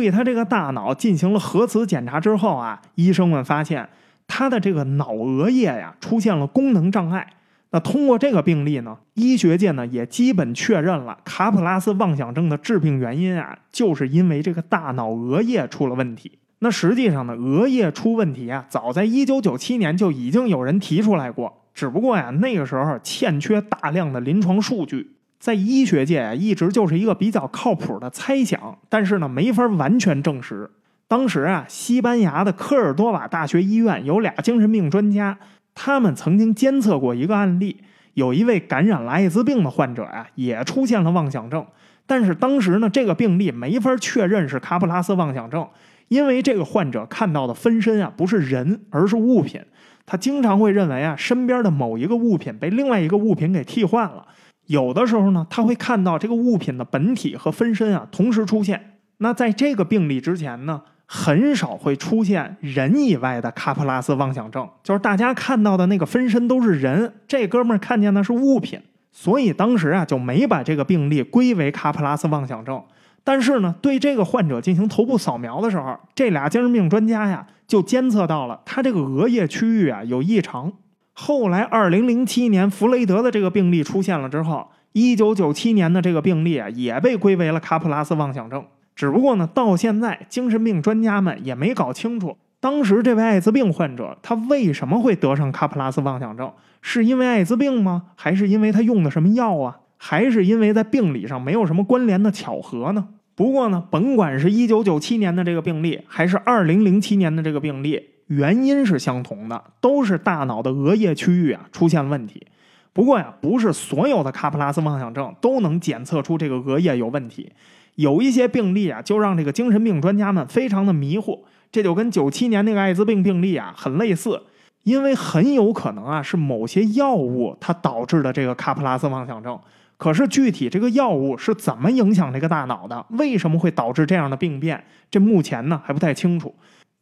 [0.00, 3.88] 对他这个大脑进行了核磁检查之后啊，医生们发现
[4.28, 7.26] 他的这个脑额叶呀出现了功能障碍。
[7.70, 16.38] 那通过这个病例呢，医学界呢也基本确认了卡普拉斯妄想症的致病原因啊，就是因为这个大脑额叶出了问题。
[16.60, 21.52] 那实际上呢，额叶出问题啊，早在一九九七年就已经有人提出来过。
[21.74, 25.15] 只不过呀，那个时候欠缺大量的临床数据，
[25.46, 30.68] 在医学界啊，一直就是一个比较靠谱的猜想，但是呢，没法完全证实。
[31.06, 35.38] 当时啊，西班牙的科尔多瓦大学医院有俩精神病专家，
[35.72, 37.76] 他们曾经监测过一个案例，
[38.14, 41.64] 有一位感染了艾滋病的患者呀，也出现了妄想症，
[42.08, 45.64] 但是当时呢，这个病例没法确认是卡普拉斯妄想症，
[46.08, 49.60] 因为这个患者看到的分身啊，不是人，而是物品。
[50.04, 54.26] 他经常会认为啊，身边的某一个物品被另外一个物品给替换了。
[54.66, 58.98] 有的时候呢，他会看到这个物品的本体和分身啊同时出现。
[59.18, 68.80] 那在这个病例之前呢，很少会出现人以外的卡普拉斯妄想症，就是大家看到的那个分身都是人，这哥们儿看见的是物品，
[69.12, 72.82] 所以当时啊就没把这个病例归为卡普拉斯妄想症。
[73.24, 80.72] 但是呢，对这个患者进行头部扫描的时候，这俩精神病专家呀就监测到了他这个额叶区域啊有异常。
[81.18, 88.62] 后来，二零零七年弗雷德的这个病例出现了之后，一九九七年的这个病例啊也被归为了卡普拉斯妄想症。
[88.94, 96.52] 只不过呢，到现在精神病专家们也没搞清楚，当时这位艾滋病患者他为什么会得上卡普拉斯妄想症？
[96.82, 98.08] 是因为艾滋病吗？
[98.14, 99.78] 还是因为他用的什么药啊？
[99.96, 103.08] 还是因为在病理上没有什么关联的巧合呢？
[103.34, 112.46] 不过呢，甭管是一九九七年的这个病例，还是二零零七年的这个病例，原因是相同的，都是大脑的额叶区域啊出现了问题。
[112.92, 117.52] 不过呀，不是所有的卡普拉斯妄想症都能检测出这个额叶有问题，
[117.96, 121.38] 有一些病例啊，就让这个精神病专家们非常的迷惑。
[121.70, 124.42] 这就跟九七年那个艾滋病病例啊很类似，
[124.84, 129.58] 因为很有可能啊是某些药物它导致的这个卡普拉斯妄想症。
[129.98, 133.04] 可是具体这个药物是怎么影响这个大脑的？
[133.10, 134.82] 为什么会导致这样的病变？
[135.10, 136.54] 这目前呢还不太清楚。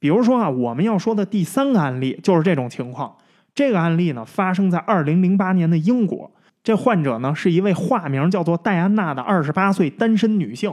[0.05, 3.17] 比如说啊，我们要说的第三个案例就是这种情况。
[3.55, 6.31] 这个案例呢发生在二零零八年的英国。
[6.63, 10.71] 这患者呢是一位化名叫做戴安娜的二十八岁单身女性。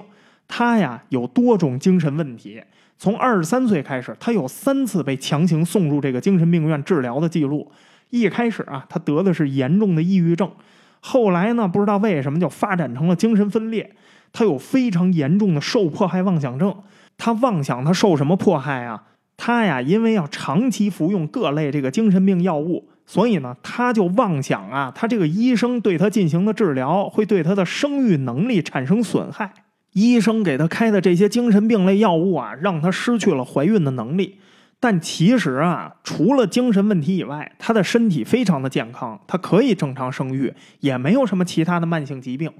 [0.49, 2.61] 她呀有多种精神问题。
[2.97, 7.71] 从二十三岁开始，她有三次被强行送入这个精神病院治疗的记录。
[8.09, 10.51] 一开始啊，她得的是严重的抑郁症。
[10.99, 11.65] 后来呢？
[11.69, 13.95] 不知道为什么就发展成了精神分裂。
[14.33, 16.75] 她有非常严重的受迫害妄想症。
[17.17, 19.01] 她妄想她受什么迫害啊？
[19.37, 29.51] 他呀，因为要长期服用各类这个精神病药物，所以呢，他就妄想啊，他这个医生对他进行的治疗会对他的生育能力产生损害。
[29.93, 34.37] 医生给他开的这些精神病类药物啊，让他失去了怀孕的能力。
[34.79, 42.51] 但其实啊，除了精神问题以外，他的身体非常的健康，他可以正常生育，也没有什么其他的慢性疾病。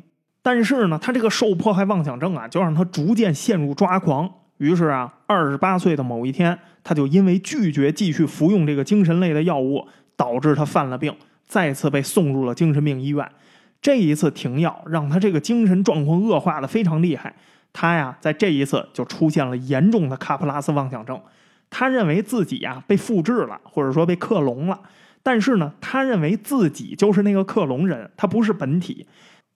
[0.44, 4.30] 但是呢，他这个受迫害妄想症啊，就让他逐渐陷入抓狂。
[4.62, 11.12] 于是啊，二十八岁的某一天，他就因为拒绝继续服用这个精神类的药物，导致他犯了病，
[11.48, 13.28] 再次被送入了精神病医院。
[13.82, 17.34] 这一次停药，让他这个精神状况恶化的非常厉害。
[17.74, 21.20] 他呀，在这一次就出现了严重的卡普拉斯妄想症。
[21.72, 24.80] 他认为自己呀被复制了，或者说被克隆了，
[25.24, 29.08] 但是呢，他认为自己就是那个克隆人，他不是本体。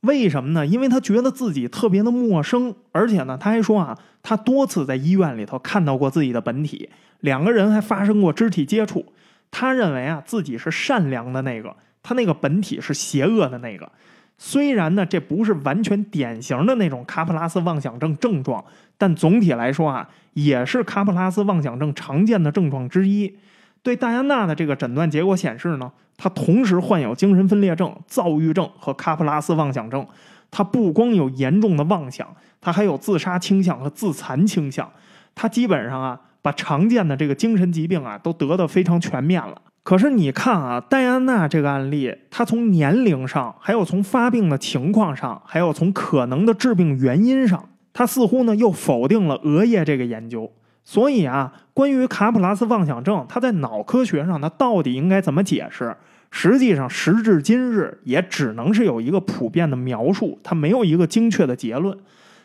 [0.05, 0.65] 为什么呢？
[0.65, 6.89] 因为他觉得自己特别的陌生，而且呢，他还说啊，他多次在医院里头看到过自己的本体，
[7.21, 9.05] 两个人还发生过肢体接触。
[9.51, 13.91] 他认为啊，自己是善良的那个，他那个本体是邪恶的那个。
[14.37, 18.63] 虽然呢，这不是完全典型的那种卡普拉斯妄想症症状，
[18.97, 23.37] 但总体来说啊，也是卡普拉斯妄想症常见的症状之一。
[23.85, 30.03] 对戴安娜的这个诊断结果显示呢，她同时患有精神分裂症、躁郁症和卡普拉斯妄想症。
[30.49, 32.27] 她不光有严重的妄想，
[32.59, 34.89] 她还有自杀倾向和自残倾向。
[35.35, 39.61] 她基本上啊，把常见的这个精神疾病啊都得的非常全面了。
[39.83, 50.51] 可是你看啊，戴安娜这个案例，她从年龄上，还有从发病的情况上，还有从可能的致病原因上，她似乎呢又否定了额叶这个研究。
[50.85, 55.93] 所以啊，关于卡普拉斯妄想症，它在脑科学上它到底应该怎么解释？
[56.31, 61.97] 实际上，时至今日也只能是有一个普遍的描述，它没有一个精确的结论。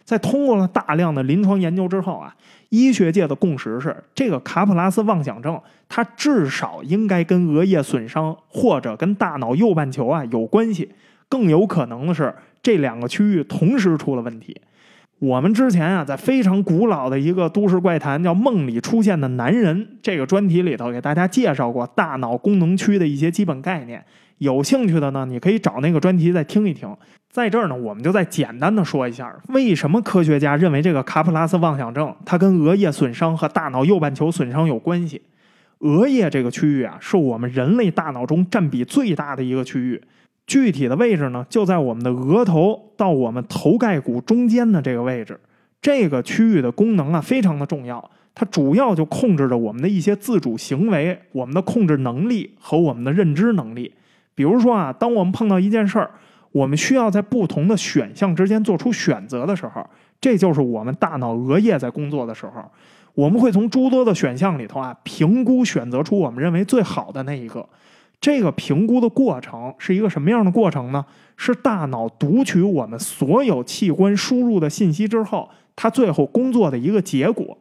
[0.05, 2.35] 在通过了大量的临床研究之后啊，
[2.71, 10.91] 医学界的共识是，这个卡普拉斯妄想症，它至少应该跟额叶损伤或者跟大脑右半球啊有关系，
[11.29, 14.61] 更有可能的是这两个区域同时出了问题。
[15.21, 24.03] 我们之前啊，在非常古老的一个都市怪谈叫《梦里出现的男人》这个专题里头，给大家介绍过大脑功能区的一些基本概念。
[24.39, 26.89] 有兴趣的呢，你可以找那个专题再听一听。
[27.29, 35.21] 在这儿呢，我们就再简单的说一下，为什么科学家认为这个卡普拉斯妄想症它跟额叶损伤和大脑右半球损伤有关系？
[35.81, 40.01] 额叶这个区域啊，是我们人类大脑中占比最大的一个区域。
[40.51, 45.39] 具体的位置呢，就在我们的额头到我们头盖骨中间的这个位置。
[45.81, 48.11] 这个区域的功能啊，非常的重要。
[48.35, 53.95] 它主要就控制着我们的一些自主行为、我们的控制能力和我们的认知能力。
[54.35, 56.11] 比如说啊，当我们碰到一件事儿，
[56.51, 59.87] 我们需要在不同的选项之间做出选择的时候，
[60.21, 62.55] 这就是我们大脑额叶在工作的时候。
[63.15, 67.65] 我们会从诸多的选项里头啊，评估选择出我们认为最好的那一个。
[68.21, 71.05] 这个评估的过程是一个什么样的过程呢？
[71.37, 77.57] 是大脑读取我们所有器官输入的信息之后，它最后工作的一个结果。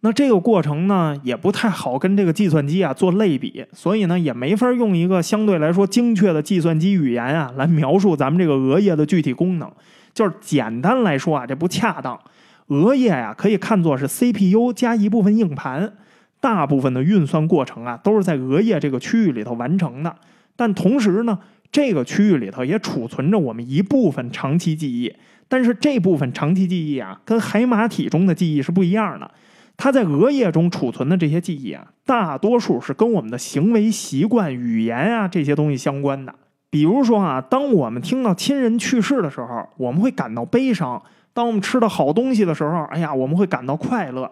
[0.00, 9.70] 那这个过程呢，也不太好跟这个计算机啊做类比，所以呢，也没法用一个相对来说精确的计算机语言啊来描述咱们这个额叶的具体功能。
[10.12, 12.18] 就是简单来说啊，这不恰当。
[12.66, 15.92] 额叶呀，可以看作是 CPU 加一部分硬盘。
[16.40, 20.16] 大部分的运算过程啊，都是在额叶这个区域里头完成的。
[20.56, 21.38] 但同时呢，
[21.70, 25.14] 这个区域里头也储存着我们一部分长期记忆。
[25.48, 29.30] 但是这部分长期记忆啊，跟海马体中的记忆是不一样的。
[29.76, 36.34] 它在额叶中储存的这些记忆啊，大多数是跟我们的行为习惯、语言啊这些东西相关的。
[36.70, 44.30] 比如说啊，当我们听到亲人去世的时候，我们会感到悲伤；当我们吃到好东西的时候，哎呀，我们会感到快乐。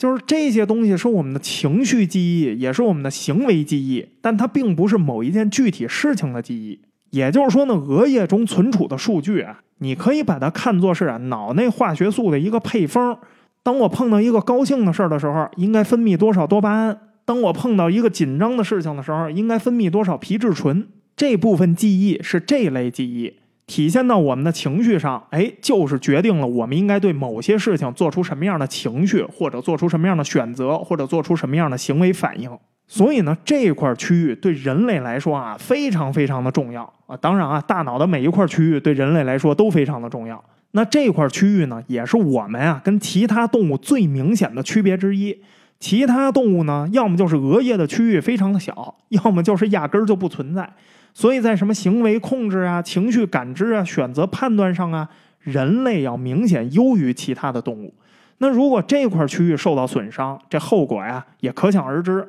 [0.00, 6.80] 就是这些东西是我们的情绪记忆，也是我们的行为记忆，但它并不是某一件具体事情的记忆。
[7.10, 13.18] 也就是说呢，额叶中存储的数据啊，你可以把它看作是啊脑内化学素的一个配方。
[13.62, 16.94] 当我碰到一个高兴的事儿的时候，应该分泌多少多巴胺；
[17.26, 20.88] 当我碰到一个紧张的事情的时候，应该分泌多少皮质醇。
[21.14, 23.34] 这部分记忆是这类记忆。
[23.70, 32.50] 体现到我们的情绪上，哎，就是决定了我们应该对某些事情做出什么样的情绪，或者做出什么样的选择，或者做出什么样的行为反应。
[32.88, 37.16] 所以呢，这块区域对人类来说啊，非常非常的重要啊。
[37.18, 40.42] 当然啊，大脑的每一块区域对人类来说都非常的重要。
[40.72, 45.40] 那这块区域呢，也是我们啊跟其他动物最明显的区别之一。
[45.78, 50.68] 其他动物呢，要么就是额叶的区域非常的小，要么就是压根儿就不存在。
[51.12, 55.08] 所以在什么行为控制啊、情绪感知啊、选择判断上啊，
[55.40, 57.92] 人类要明显优于其他的动物。
[58.38, 62.26] 那如果这块区域受到损伤，这后果呀也可想而知。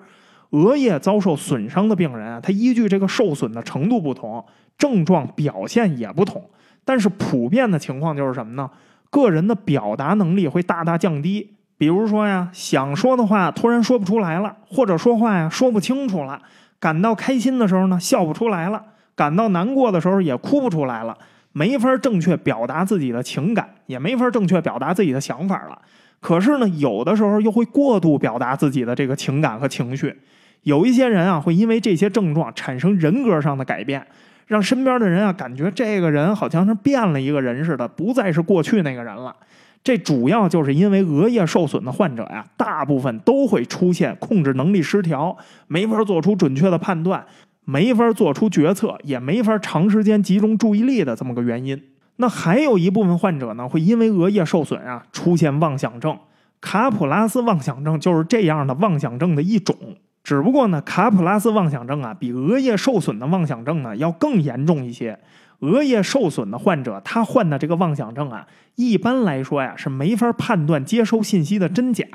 [0.49, 4.43] 额叶遭受损伤的病人啊，他依据这个受损的程度不同，
[4.77, 6.43] 症状表现也不同。
[6.83, 8.69] 但是普遍的情况就是什么呢？
[9.09, 11.53] 个人的表达能力会大大降低。
[11.77, 16.41] 比如说呀，想说的话突然说不出来了，或者说话呀说不清楚了。
[16.81, 18.79] 感到开心的时候呢，笑不出来了；
[19.15, 21.15] 感到难过的时候也哭不出来了，
[21.53, 25.79] 没法正确表达自己的情感，也没法正确表达自己的想法了。
[26.19, 30.19] 可是呢，有的时候又会过度表达自己的这个情感和情绪。
[30.63, 34.05] 有一些人啊，会因为这些症状产生人格上的改变，
[34.47, 39.35] 让身边的人啊感觉这个人好像是变了一个人似的，不再是过去那个人了。
[39.83, 45.35] 这主要就是因为额叶受损的患者呀，大部分都会出现控制能力失调，
[45.67, 47.25] 没法做出准确的判断，
[47.65, 51.81] 没法做出决策，也没法长时间集中注意力的这么个原因。
[52.17, 56.15] 那还有一部分患者呢，会因为额叶受损啊，出现妄想症。
[56.59, 59.75] 卡普拉斯妄想症就是这样的妄想症的一种，
[60.23, 65.17] 只不过呢，卡普拉斯妄想症啊，比额叶受损的妄想症呢要更严重一些。
[65.61, 68.45] 额叶受损的患者，他患的这个妄想症啊，
[68.75, 72.05] 一般来说呀是没法判断接收信息的真假，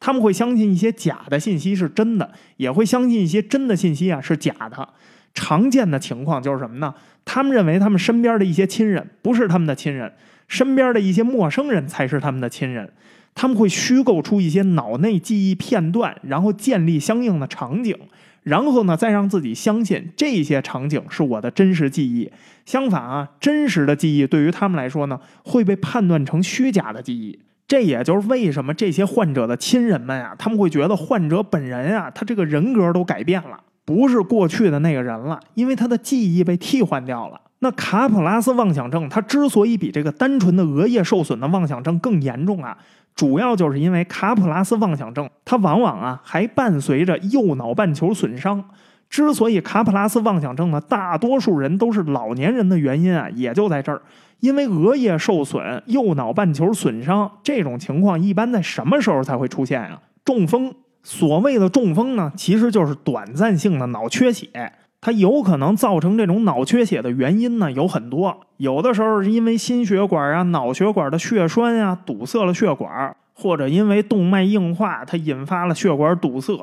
[0.00, 4.88] 他们会相信一些假的信息是真的，也会相信一些真的信息啊是假的。
[5.34, 6.94] 常见的情况就是什么呢？
[7.24, 10.12] 他们认为他们身边的一些亲人不是他们的亲人，
[10.46, 12.92] 身边的一些陌生人才是他们的亲人。
[13.34, 17.96] 他们会虚构出一些脑内记忆片段，然后建立相应的场景，
[18.42, 22.30] 然后呢，再让自己相信这些场景是我的真实记忆。
[22.64, 27.38] 相反啊，真实的记忆对于他们来说呢，会被判断成虚假的记忆。
[27.68, 37.40] 这也就是为什么这些患者的亲人们啊，他们会觉得患者本人啊，他这个人格都改变了，不是过去的那个人了，因为他的记忆被替换掉了。
[37.60, 42.76] 那卡普拉斯妄想症，它之所以比这个单纯的额叶受损的妄想症更严重啊。
[43.14, 48.64] 主要就是因为卡普拉斯妄想症，它往往啊还伴随着右脑半球损伤。
[49.08, 54.00] 之所以卡普拉斯妄想症呢，大多数人都是老年人的原因啊，也就在这儿。
[54.40, 60.00] 因为额叶受损、右脑半球损伤这种情况，一般在什么时候才会出现啊？
[60.24, 60.74] 中风。
[61.04, 64.72] 所谓的中风呢，其实就是短暂性的脑缺血。
[65.04, 68.38] 它有可能造成这种脑缺血的原因呢，有很多。
[68.58, 76.56] 有的时候是因为心血管啊、脑血管的血栓呀堵塞了血管，或者因为动脉硬化，它引发了血管堵塞。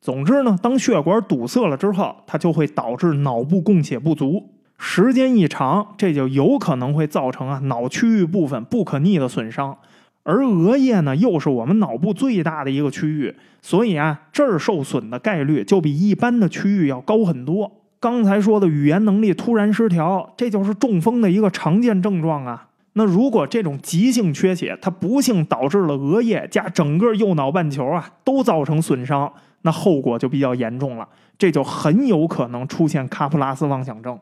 [0.00, 4.50] 总之呢，当血管堵塞了之后，它就会导致脑部供血不足。
[4.78, 9.78] 时间一长，这就有可能会造成啊脑区域部分不可逆的损伤。
[10.24, 13.36] 而额叶呢，又是我们脑部最大的一个区域，
[13.66, 17.68] 所以啊，这儿受损的概率就比一般的区域要高很多。
[17.98, 22.68] 刚才说的语言能力突然失调，这就是中风的一个常见症状啊。
[22.92, 34.16] 那如果这种急性缺血，它不幸导致了额叶加整个右脑半球啊都造成损伤，那后果就比较严重了，这就很有可能出现卡普拉斯妄想症。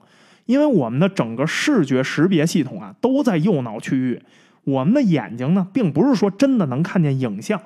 [0.46, 4.22] 因为我们的整个视觉识别系统啊都在右脑区域。
[4.64, 7.60] 我们的眼睛呢，并不是说真的能看见影像，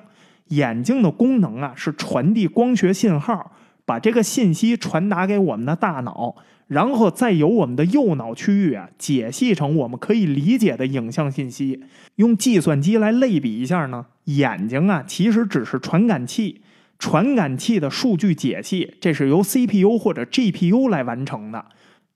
[0.49, 3.51] 眼睛的功能啊是传递光学信号，
[3.85, 6.35] 把这个信息传达给我们的大脑，
[6.67, 11.83] 然后再由我们的右脑区域啊解析成我们可以理解的影像信息。
[12.15, 16.61] 用计算机来类比一下呢，眼睛啊其实只是传感器，
[16.97, 21.65] 传感器的数据解析这是由 CPU 或者 GPU 来完成的。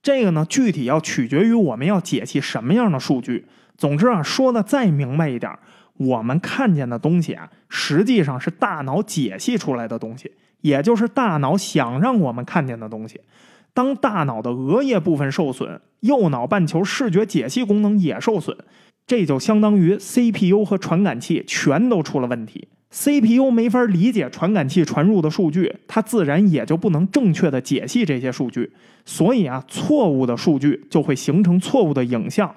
[0.02, 3.46] 这个呢，具体要取决于我们要解析什么样的数据。
[3.76, 5.50] 总之啊，说的再明白一点，
[5.98, 13.20] 我们看见的东西啊，实际上是大脑解析出来的东西，也就是大脑想让我们看见的东西。
[13.72, 18.56] 当大脑的额叶部分受损，右脑半球视觉解析功能也受损，
[19.06, 22.68] 这就相当于 CPU 和传感器全都出了问题。
[22.90, 28.72] CPU 没法理解传感器传入的数据，它自然也就不能正确的解析这些数据。
[29.04, 32.54] 所以啊，错误的数据就会形成错误的影像。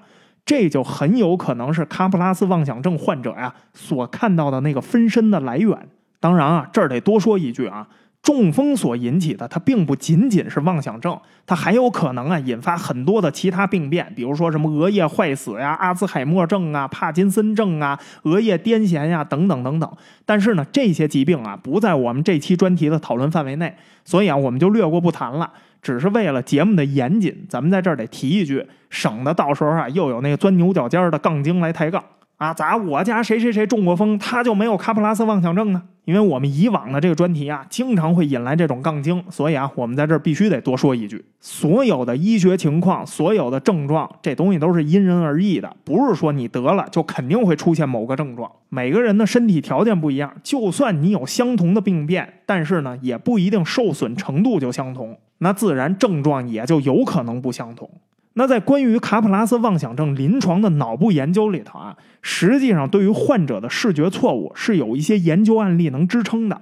[0.47, 5.77] 这就很有可能是卡普拉斯妄想症患者呀所看到的那个分身的来源。
[6.21, 7.85] 当然啊，这儿得多说一句啊，
[8.23, 19.91] 中风所引起的它并不仅仅是妄想症，它还有可能啊引发很多的其他病变，比如说什么额叶坏死呀、阿兹海默症啊、帕金森症啊、额叶癫痫呀等等等等。
[20.25, 23.75] 但是呢，这些疾病啊不在我们这期专题的讨论范围内，
[24.05, 25.51] 所以啊我们就略过不谈了。
[25.87, 32.03] 只是为了节目的严谨，咱们在这儿得提一句，省得到时候啊又有那个钻牛角尖的杠精来抬杠。
[32.37, 32.53] 啊！
[32.53, 35.81] 咋我家谁谁谁中过风，他就没有卡普拉斯妄想症呢？
[36.05, 48.49] 因为我们以往的这个专题啊，经常会引来这种杠精，所以啊，我们在这儿必须得多说一句：所有的医学情况，所有的症状，这东西都是因人而异的，不是说你得了就肯定会出现某个症状。
[48.69, 55.17] 每个人的身体条件不一样，就算你有相同的病变，但是呢，也不一定受损程度就相同。
[55.39, 57.89] 那自然症状也就有可能不相同。
[58.37, 66.61] 那在关于卡普拉斯妄想症临床的脑部研究里头啊，实际上对于患者的视觉错误是有一些研究案例能支撑的。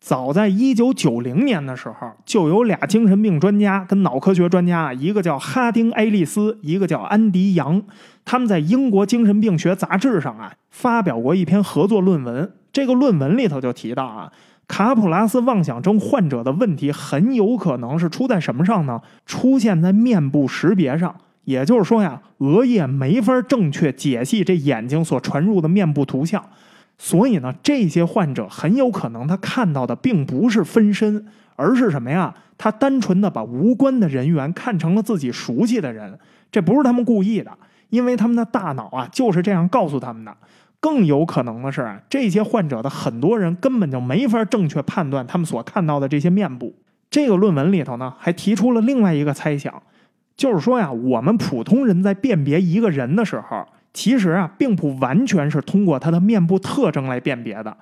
[0.00, 7.80] 早在一九九零年的时候，就有俩精神病专家跟脑科学专家，一个叫哈丁·埃利斯，一个叫安迪·杨，
[8.24, 12.52] 他们在英国精神病学杂志上啊发表过一篇合作论文。
[12.72, 14.32] 这个论文里头就提到啊。
[14.72, 18.98] 卡普拉斯妄想症患者的问题很有可能是出在什么上呢？
[19.26, 21.14] 出现在面部识别上，
[21.44, 26.42] 也就是说呀，额叶没法正确解析这眼睛所传入的面部图像，
[26.96, 32.34] 所以呢，这些患者很有可能他看到的并不是分身，而是什么呀？
[32.56, 36.18] 他单纯的把无关的人员看成了自己熟悉的人，
[36.50, 37.52] 这不是他们故意的，
[37.90, 40.34] 因为他们的大脑啊就是这样告诉他们的。
[40.82, 46.74] 更有可能的是，这些患者的很多人根本就没法正确判断他们所看到的这些面部。
[47.08, 49.80] 这个论文里头呢，还提出了另外一个猜想，
[50.36, 57.76] 就是说呀，我们普通人在辨别一个人的时候，其实啊，并不完全是通过他的面部特征来辨别的，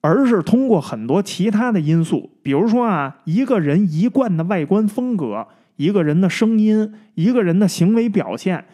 [0.00, 5.46] 而是通过很多其他的因素，比如说啊，一个人一贯的外观风格，
[5.76, 8.64] 一个人的声音，一个人的行为表现，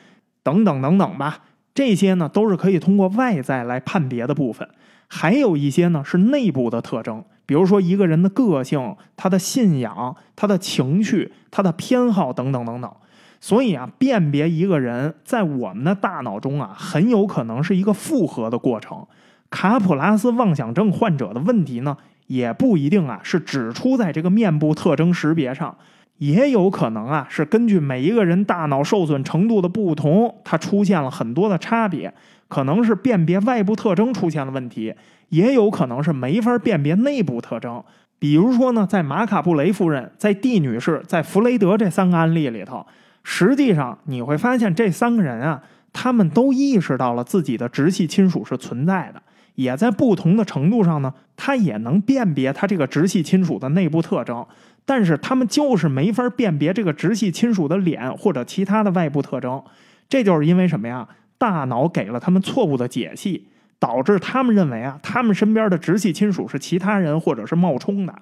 [0.45, 1.39] 等等等等吧。
[1.75, 4.69] 这些呢都是可以通过外在来判别的部分，
[5.09, 12.93] 还有一些呢是内部的特征，比如说一个人的个性、他的信仰、他的情绪、他的偏好等等等等。
[13.41, 19.05] 所以啊，辨别一个人在我们的大脑中啊，很有可能是一个复合的过程。
[19.51, 21.97] 卡普拉斯妄想症患者的问题呢，
[22.29, 25.77] 也不一定啊是只出在这个面部特征识别上，
[26.23, 32.15] 也有可能啊是根据每一个人大脑受损程度的不同，它出现了很多的差别。
[32.47, 34.95] 可能是辨别外部特征出现了问题，
[35.31, 37.83] 也有可能是没法辨别内部特征。
[38.21, 42.87] 比如说呢，在马卡布雷夫人、在蒂女士、在弗雷德这三个案例里头。
[43.25, 45.61] 实际上，你会发现这三个人啊，
[45.93, 49.21] 他们都意识到了自己的直系亲属是存在的，
[49.55, 54.47] 也在不同的程度上呢，他也能辨别他这个直系亲属的内部特征，
[54.85, 59.63] 但是他们就是没法辨别这个直系亲属的脸或者其他的外部特征。
[60.09, 61.09] 这就是因为什么呀？
[61.39, 63.49] 大脑给了他们错误的解析，
[63.79, 68.15] 导致他们认为啊，他们身边的直系亲属是其他人或者是冒充的。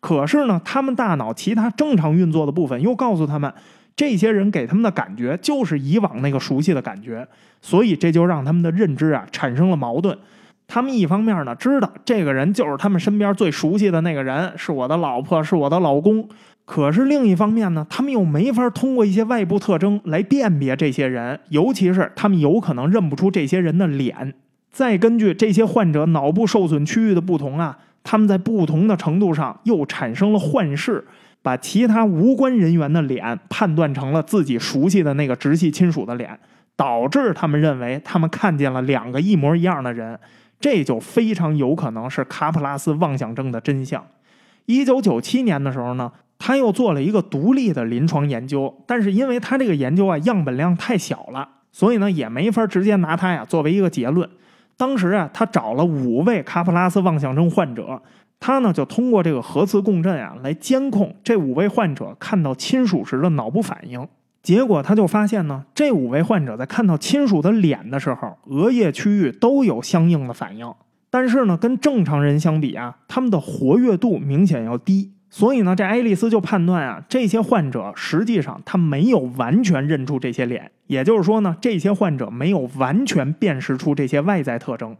[0.00, 3.52] 可是呢，他们大脑其他正常运作的部分又告诉他们。
[3.94, 7.28] 这些人给他们的感觉就是以往那个熟悉的感觉，
[7.60, 10.16] 所以这就让他们的认知啊产生了矛盾。
[10.72, 16.26] 他们一方面呢知道这个人就是他们身边最熟悉的那个人，是我的老婆，是我的老公。
[16.64, 24.32] 可是另一方面呢，他们又没法通过一些外部特征来辨别这些人，尤其是他们有可能认不出这些人的脸。
[24.70, 31.04] 再根据这些患者脑部受损区域的不同啊，他们在不同的程度上又产生了幻视。
[31.42, 36.38] 把其他无关人员的脸判断成了自己熟悉的那个直系亲属的脸，
[36.76, 40.18] 导致他们认为他们看见了两个一模一样的人，
[40.62, 44.02] 这就非常有可能是卡普拉斯妄想症的真相。
[44.64, 54.26] 一九九七年的时候呢，他又做了一个独立的临床研究，但是因为他这个研究啊样本量太小了，所以呢也没法直接拿它呀作为一个结论。
[54.76, 58.00] 当时啊，他找了五位卡普拉斯妄想症患者。
[58.44, 64.04] 他呢就通过这个核磁共振啊来监控这五位患者看到亲属时的脑部反应，
[64.42, 70.74] 结果他就发现呢，这五位患者在看到亲属的脸的时候，额叶区域都有相应的反应，
[71.10, 75.12] 但是呢，跟正常人相比啊，他们的活跃度明显要低。
[75.30, 84.96] 所以呢，这爱丽丝就判断啊，这些患者实际上他没有完全认出这些脸，也就是说呢，这些患者没有完全辨识出这些外在特征。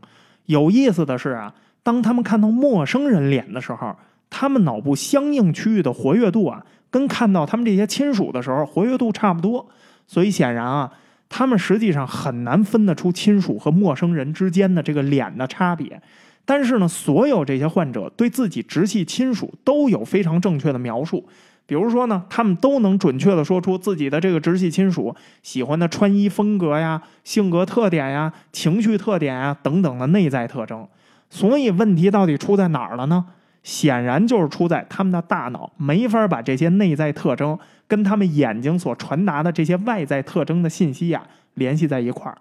[0.47, 1.55] 有意思的是啊。
[1.85, 3.97] 当他们看到陌生人脸的时候，
[4.31, 9.66] 他们脑部相应区域的活跃度啊，跟看到他们这些亲属的时候活跃度差不多。
[10.06, 10.93] 所以显然啊，
[11.28, 16.01] 他们实际上很难分得出亲属和陌生人之间的这个脸的差别。
[16.44, 21.27] 但是呢，所有这些患者对自己直系亲属都有非常正确的描述。
[21.64, 30.86] 比如说呢，他们都能准确的说出自己的这个直系亲属喜欢的穿衣风格呀、性格特点呀、情绪特点呀等等的内在特征。
[31.31, 33.24] 所以问题到底出在哪儿了呢？
[33.62, 41.22] 显然就是出在他们的大脑没法把这些内在特征跟他们眼睛所传达的这些外在特征的信息呀
[41.55, 42.36] 联系在一块儿。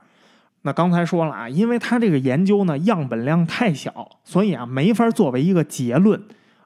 [0.63, 6.21] 那刚才说了啊，因为他这个研究呢样本量太小，所以啊没法作为一个结论。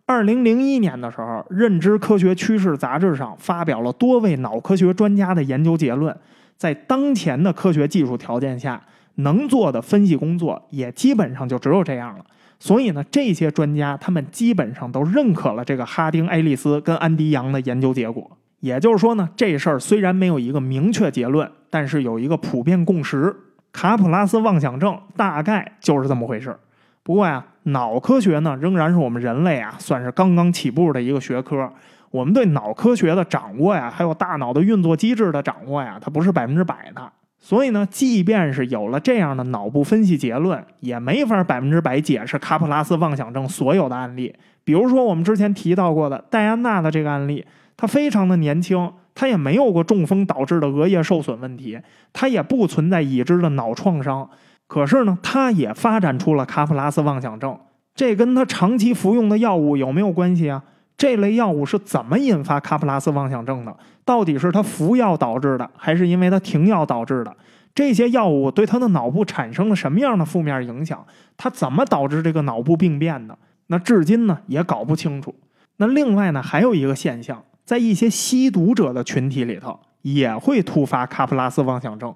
[0.06, 6.16] 二零零一年的时候，《认知科学趋势》杂志上发表了多位脑科学专家的研究结论，
[6.58, 8.82] 在当前的科学技术条件下。
[9.20, 12.26] 能做的分析工作也基本上就只有这样了，
[12.60, 18.30] 所以呢，这些专家他们基本上都认可了这个哈丁、爱丽丝跟安迪杨的研究结果。
[18.62, 23.36] 也就是说呢，这事儿虽然没有一个明确结论，但是有一个普遍共识：
[23.72, 26.58] 卡普拉斯妄想症大概就是这么回事。
[27.04, 31.72] 不过呀，脑科学呢仍然是我们人类啊算是刚刚起步的一个学科，
[32.10, 37.12] 我们对脑科学的掌握呀，还有大脑的运作机制的掌握呀，它不是百分之百的。
[37.46, 44.34] 所以呢，即便是有了这样的脑部分析结论，也没法百分之百解释卡普拉斯妄想症所有的案例。
[44.64, 47.46] 比如说我们之前提到过的戴安娜的这个案例，
[47.78, 51.80] 她非常的年轻，她也没有过中风导致的额叶受损问题，
[52.12, 54.28] 她也不存在已知的脑创伤。
[54.66, 57.56] 可是呢，她也发展出了卡普拉斯妄想症，
[57.94, 60.64] 这跟她长期服用的药物有没有关系啊？
[60.98, 63.76] 这类药物是怎么引发卡普拉斯妄想症的？
[64.06, 67.36] 到底是他服药导致的，还是因为他停药导致的？
[67.74, 71.06] 这些药物对他的脑部产生了什么样的负面影响？
[71.36, 73.38] 他怎么导致这个脑部病变的？
[73.68, 75.36] 那至今呢也搞不清楚。
[75.78, 82.16] 那另外呢还有一个现象，在一些吸毒者的群体里头也会突发卡普拉斯妄想症。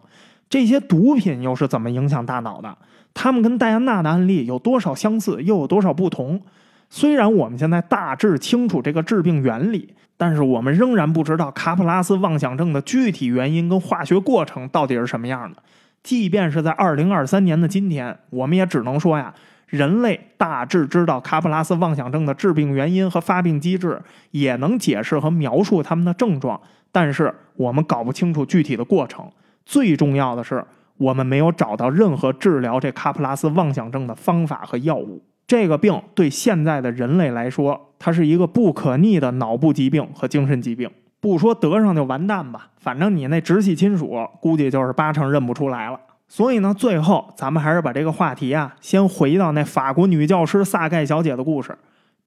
[0.49, 2.77] 这些毒品又是怎么影响大脑的？
[3.13, 6.41] 他们跟戴安娜的案例有多少相似，又有多少不同？
[6.89, 15.61] 虽然我们现在大致清楚这个致病原理，但是我们仍然不知道卡普拉斯妄想症的具体原因跟化学过程到底是什么样的。
[16.01, 19.33] 即便是在二零二三年的今天，我们也只能说呀，
[19.67, 24.01] 人类大致知道卡普拉斯妄想症的致病原因和发病机制，
[24.31, 26.59] 也能解释和描述他们的症状，
[26.91, 29.29] 但是我们搞不清楚具体的过程。
[29.65, 30.65] 最重要的是，
[30.97, 35.21] 我们没有找到任何治疗这卡普拉斯妄想症的方法和药物。
[35.49, 40.87] 这个病对现在的人类来说，它是一个不可逆的脑部疾病和精神疾病。
[41.19, 45.99] 不说得上就完蛋吧，反正你那直系亲属估计就是八成认不出来了。
[46.27, 51.75] 所以呢，最后咱们还是把这个话题啊，先回到那法国女教师萨盖小姐的故事。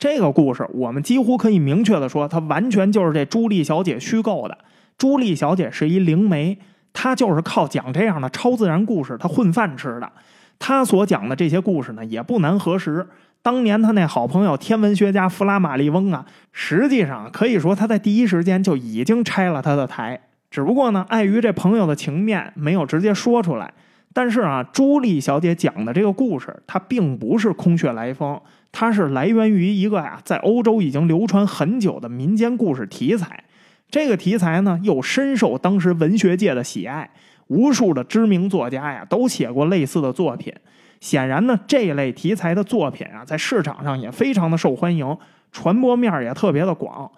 [0.01, 4.59] 这个故事我们几乎可以明确的说，它完全就是这朱莉小姐虚构的。
[4.99, 6.59] 朱莉小姐是一灵媒，
[6.93, 10.11] 她就是靠讲这样的超自然故事，她混饭吃的。
[10.59, 13.07] 他所讲的这些故事呢，也不难核实。
[13.43, 23.73] 当年他那好朋友天文学家弗拉马利翁啊，实际上可以说他在第一时间就已经拆了他的台，只不过呢，碍于这朋友的情面，没有直接说出来。
[24.15, 33.43] 但是啊，朱莉小姐讲的这个故事，它并不是空穴来风，它是来源于一个呀，在欧洲已经流传很久的民间故事题材。
[33.91, 37.11] 这个题材呢，又深受当时文学界的喜爱。
[37.53, 40.53] 无数的知名作家呀，都写过类似的作品。
[41.01, 45.17] 显然呢，这类题材的作品啊，在市场上也非常的受欢迎，
[45.51, 47.11] 传播面也特别的广。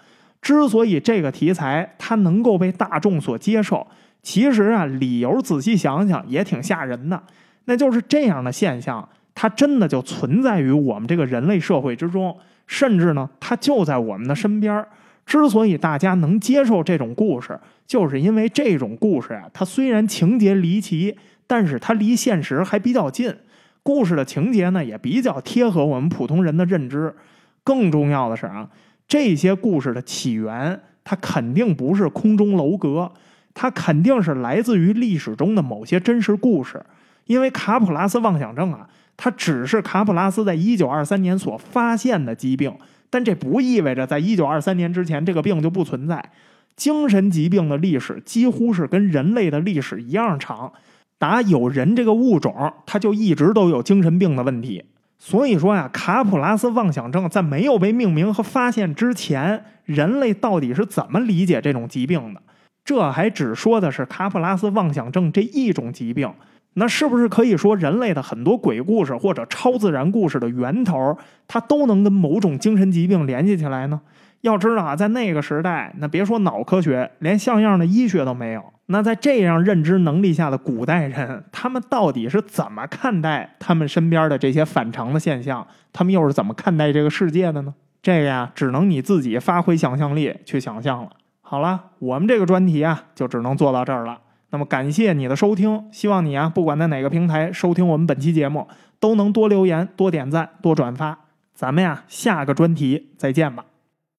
[0.43, 3.87] 之所以这个题材它能够被大众所接受，
[4.23, 7.23] 其实啊，理由仔细想想也挺吓人的。
[7.67, 12.37] 那就是这样的现象，它真的就存在于我们这个人类社会之中，
[12.67, 14.85] 甚至呢，它就在我们的身边。
[15.27, 23.35] 之所以大家能接受这种故事，就是因为这种故事啊，它虽然情节离奇，但是它离现实还比较近。
[23.83, 27.15] 故事的情节呢，也比较贴合我们普通人的认知。
[27.63, 28.69] 更重要的是啊，
[29.09, 33.13] 这些故事的起源，它肯定不是空中楼阁，
[33.55, 36.85] 它肯定是来自于历史中的某些真实故事。
[37.27, 38.87] 因为卡普拉斯妄想症啊，
[39.17, 42.75] 它只是卡普拉斯在一九二三年所发现的疾病。
[43.15, 46.33] 但这不意味着，在一九二三年之前，这个病就不存在。
[46.75, 50.73] 精神疾病的历史几乎是跟人类的历史一样长，
[51.17, 54.85] 打有人这个物种，它就一直都有精神病的问题。
[55.17, 62.43] 所以说呀，卡普拉斯妄想症在没有被命名和发现之前，人类到底是怎么理解这种疾病的？
[62.85, 66.29] 这还只说的是卡普拉斯妄想症这一种疾病。
[66.75, 74.01] 那是不是可以说，人类的很多鬼故事或者超自然故事的源头，它都能跟某种精神疾病联系起来呢？
[74.41, 78.63] 要知道啊，在那个时代，那别说脑科学，连像样的医学都没有。
[78.87, 85.67] 那在这样认知能力下的古代人，他们到底是怎么看待他们身边的这些反常的现象？
[85.93, 87.73] 他们又是怎么看待这个世界的呢？
[88.03, 91.11] 这个呀，只能你自己发挥想象力去想象了。
[91.41, 94.19] 好了，我们这个专题啊，就只能做到这儿了。
[94.55, 98.69] 那么感谢你的收听，希望你啊，不管在哪个平台收听我们本期节目，
[99.01, 101.19] 都能多留言、多点赞、多转发。
[101.57, 103.65] 咱们呀，下个专题再见吧。